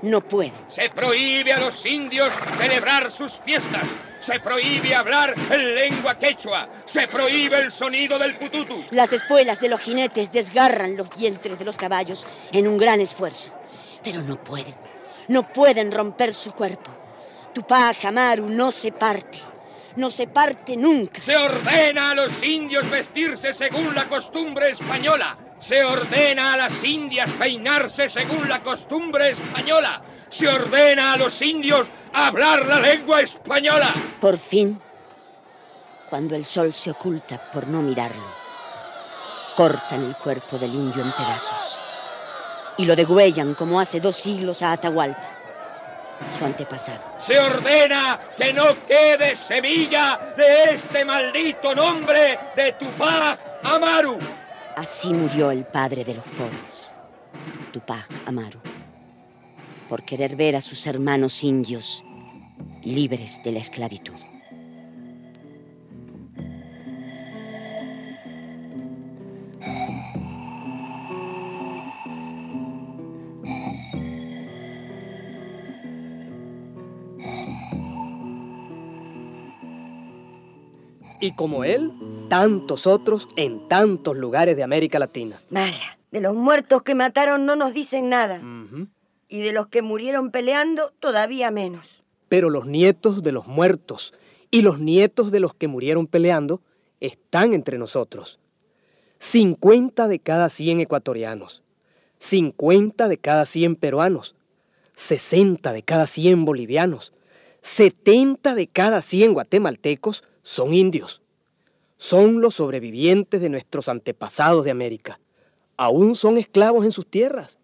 No 0.02 0.20
pueden. 0.20 0.52
Se 0.68 0.90
prohíbe 0.90 1.52
a 1.52 1.58
los 1.58 1.84
indios 1.86 2.32
celebrar 2.56 3.10
sus 3.10 3.32
fiestas. 3.32 3.88
Se 4.20 4.38
prohíbe 4.38 4.94
hablar 4.94 5.34
en 5.50 5.74
lengua 5.74 6.18
quechua. 6.18 6.68
Se 6.84 7.08
prohíbe 7.08 7.58
el 7.58 7.72
sonido 7.72 8.18
del 8.18 8.36
pututu. 8.36 8.84
Las 8.90 9.12
espuelas 9.12 9.60
de 9.60 9.70
los 9.70 9.80
jinetes 9.80 10.30
desgarran 10.30 10.96
los 10.96 11.08
vientres 11.16 11.58
de 11.58 11.64
los 11.64 11.76
caballos 11.76 12.26
en 12.52 12.68
un 12.68 12.76
gran 12.76 13.00
esfuerzo. 13.00 13.50
Pero 14.02 14.22
no 14.22 14.42
pueden. 14.42 14.74
No 15.28 15.50
pueden 15.50 15.90
romper 15.90 16.34
su 16.34 16.52
cuerpo. 16.52 16.90
Tupac 17.54 18.04
Amaru 18.04 18.48
no 18.48 18.70
se 18.70 18.92
parte. 18.92 19.38
No 19.96 20.10
se 20.10 20.26
parte 20.26 20.76
nunca. 20.76 21.20
Se 21.20 21.36
ordena 21.36 22.10
a 22.10 22.14
los 22.14 22.42
indios 22.42 22.88
vestirse 22.88 23.52
según 23.52 23.94
la 23.94 24.08
costumbre 24.08 24.70
española. 24.70 25.36
Se 25.60 25.84
ordena 25.84 26.54
a 26.54 26.56
las 26.56 26.82
indias 26.82 27.32
peinarse 27.34 28.08
según 28.08 28.48
la 28.48 28.62
costumbre 28.62 29.30
española. 29.30 30.02
Se 30.30 30.48
ordena 30.48 31.12
a 31.12 31.16
los 31.18 31.40
indios 31.42 31.86
hablar 32.14 32.64
la 32.64 32.80
lengua 32.80 33.20
española. 33.20 33.94
Por 34.20 34.38
fin, 34.38 34.80
cuando 36.08 36.34
el 36.34 36.46
sol 36.46 36.72
se 36.72 36.90
oculta 36.90 37.38
por 37.52 37.68
no 37.68 37.82
mirarlo, 37.82 38.24
cortan 39.54 40.02
el 40.02 40.16
cuerpo 40.16 40.58
del 40.58 40.74
indio 40.74 41.02
en 41.02 41.12
pedazos 41.12 41.78
y 42.78 42.86
lo 42.86 42.96
degüellan 42.96 43.52
como 43.52 43.78
hace 43.78 44.00
dos 44.00 44.16
siglos 44.16 44.62
a 44.62 44.72
Atahualpa, 44.72 45.28
su 46.30 46.42
antepasado. 46.46 47.04
Se 47.18 47.38
ordena 47.38 48.18
que 48.34 48.54
no 48.54 48.86
quede 48.86 49.36
semilla 49.36 50.32
de 50.34 50.74
este 50.74 51.04
maldito 51.04 51.74
nombre 51.74 52.38
de 52.56 52.72
Tupac 52.72 53.38
Amaru. 53.62 54.18
Así 54.80 55.12
murió 55.12 55.50
el 55.50 55.66
padre 55.66 56.04
de 56.04 56.14
los 56.14 56.24
pobres, 56.24 56.94
Tupac 57.70 58.08
Amaru, 58.24 58.60
por 59.90 60.02
querer 60.06 60.36
ver 60.36 60.56
a 60.56 60.62
sus 60.62 60.86
hermanos 60.86 61.44
indios 61.44 62.02
libres 62.82 63.42
de 63.44 63.52
la 63.52 63.58
esclavitud. 63.58 64.14
Y 81.20 81.32
como 81.32 81.64
él, 81.64 81.92
tantos 82.30 82.86
otros 82.86 83.28
en 83.36 83.68
tantos 83.68 84.16
lugares 84.16 84.56
de 84.56 84.62
América 84.62 84.98
Latina. 84.98 85.42
Vaya, 85.50 85.98
de 86.12 86.20
los 86.20 86.34
muertos 86.34 86.82
que 86.82 86.94
mataron 86.94 87.44
no 87.44 87.56
nos 87.56 87.74
dicen 87.74 88.08
nada. 88.08 88.40
Y 89.28 89.40
de 89.40 89.52
los 89.52 89.66
que 89.66 89.82
murieron 89.82 90.30
peleando, 90.30 90.92
todavía 91.00 91.50
menos. 91.50 92.02
Pero 92.28 92.48
los 92.48 92.66
nietos 92.66 93.22
de 93.22 93.32
los 93.32 93.48
muertos 93.48 94.14
y 94.50 94.62
los 94.62 94.78
nietos 94.78 95.32
de 95.32 95.40
los 95.40 95.54
que 95.54 95.68
murieron 95.68 96.06
peleando 96.06 96.62
están 97.00 97.52
entre 97.52 97.78
nosotros. 97.78 98.38
50 99.18 100.08
de 100.08 100.18
cada 100.20 100.48
100 100.48 100.80
ecuatorianos, 100.80 101.62
50 102.18 103.08
de 103.08 103.18
cada 103.18 103.44
100 103.44 103.74
peruanos, 103.76 104.36
60 104.94 105.72
de 105.72 105.82
cada 105.82 106.06
100 106.06 106.44
bolivianos, 106.44 107.12
70 107.60 108.54
de 108.54 108.66
cada 108.68 109.02
100 109.02 109.34
guatemaltecos 109.34 110.24
son 110.42 110.72
indios. 110.74 111.20
Son 112.00 112.40
los 112.40 112.54
sobrevivientes 112.54 113.42
de 113.42 113.50
nuestros 113.50 113.86
antepasados 113.86 114.64
de 114.64 114.70
América. 114.70 115.20
Aún 115.76 116.14
son 116.14 116.38
esclavos 116.38 116.86
en 116.86 116.92
sus 116.92 117.06
tierras. 117.06 117.58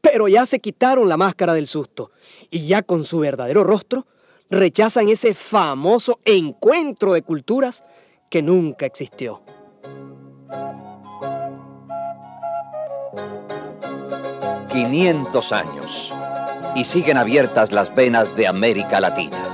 Pero 0.00 0.26
ya 0.26 0.44
se 0.44 0.58
quitaron 0.58 1.08
la 1.08 1.16
máscara 1.16 1.54
del 1.54 1.68
susto 1.68 2.10
y 2.50 2.66
ya 2.66 2.82
con 2.82 3.04
su 3.04 3.20
verdadero 3.20 3.62
rostro 3.62 4.08
rechazan 4.50 5.08
ese 5.08 5.34
famoso 5.34 6.18
encuentro 6.24 7.12
de 7.12 7.22
culturas 7.22 7.84
que 8.28 8.42
nunca 8.42 8.86
existió. 8.86 9.40
¡500 14.68 15.52
años! 15.52 16.12
Y 16.74 16.82
siguen 16.82 17.18
abiertas 17.18 17.70
las 17.70 17.94
venas 17.94 18.34
de 18.34 18.48
América 18.48 18.98
Latina. 18.98 19.53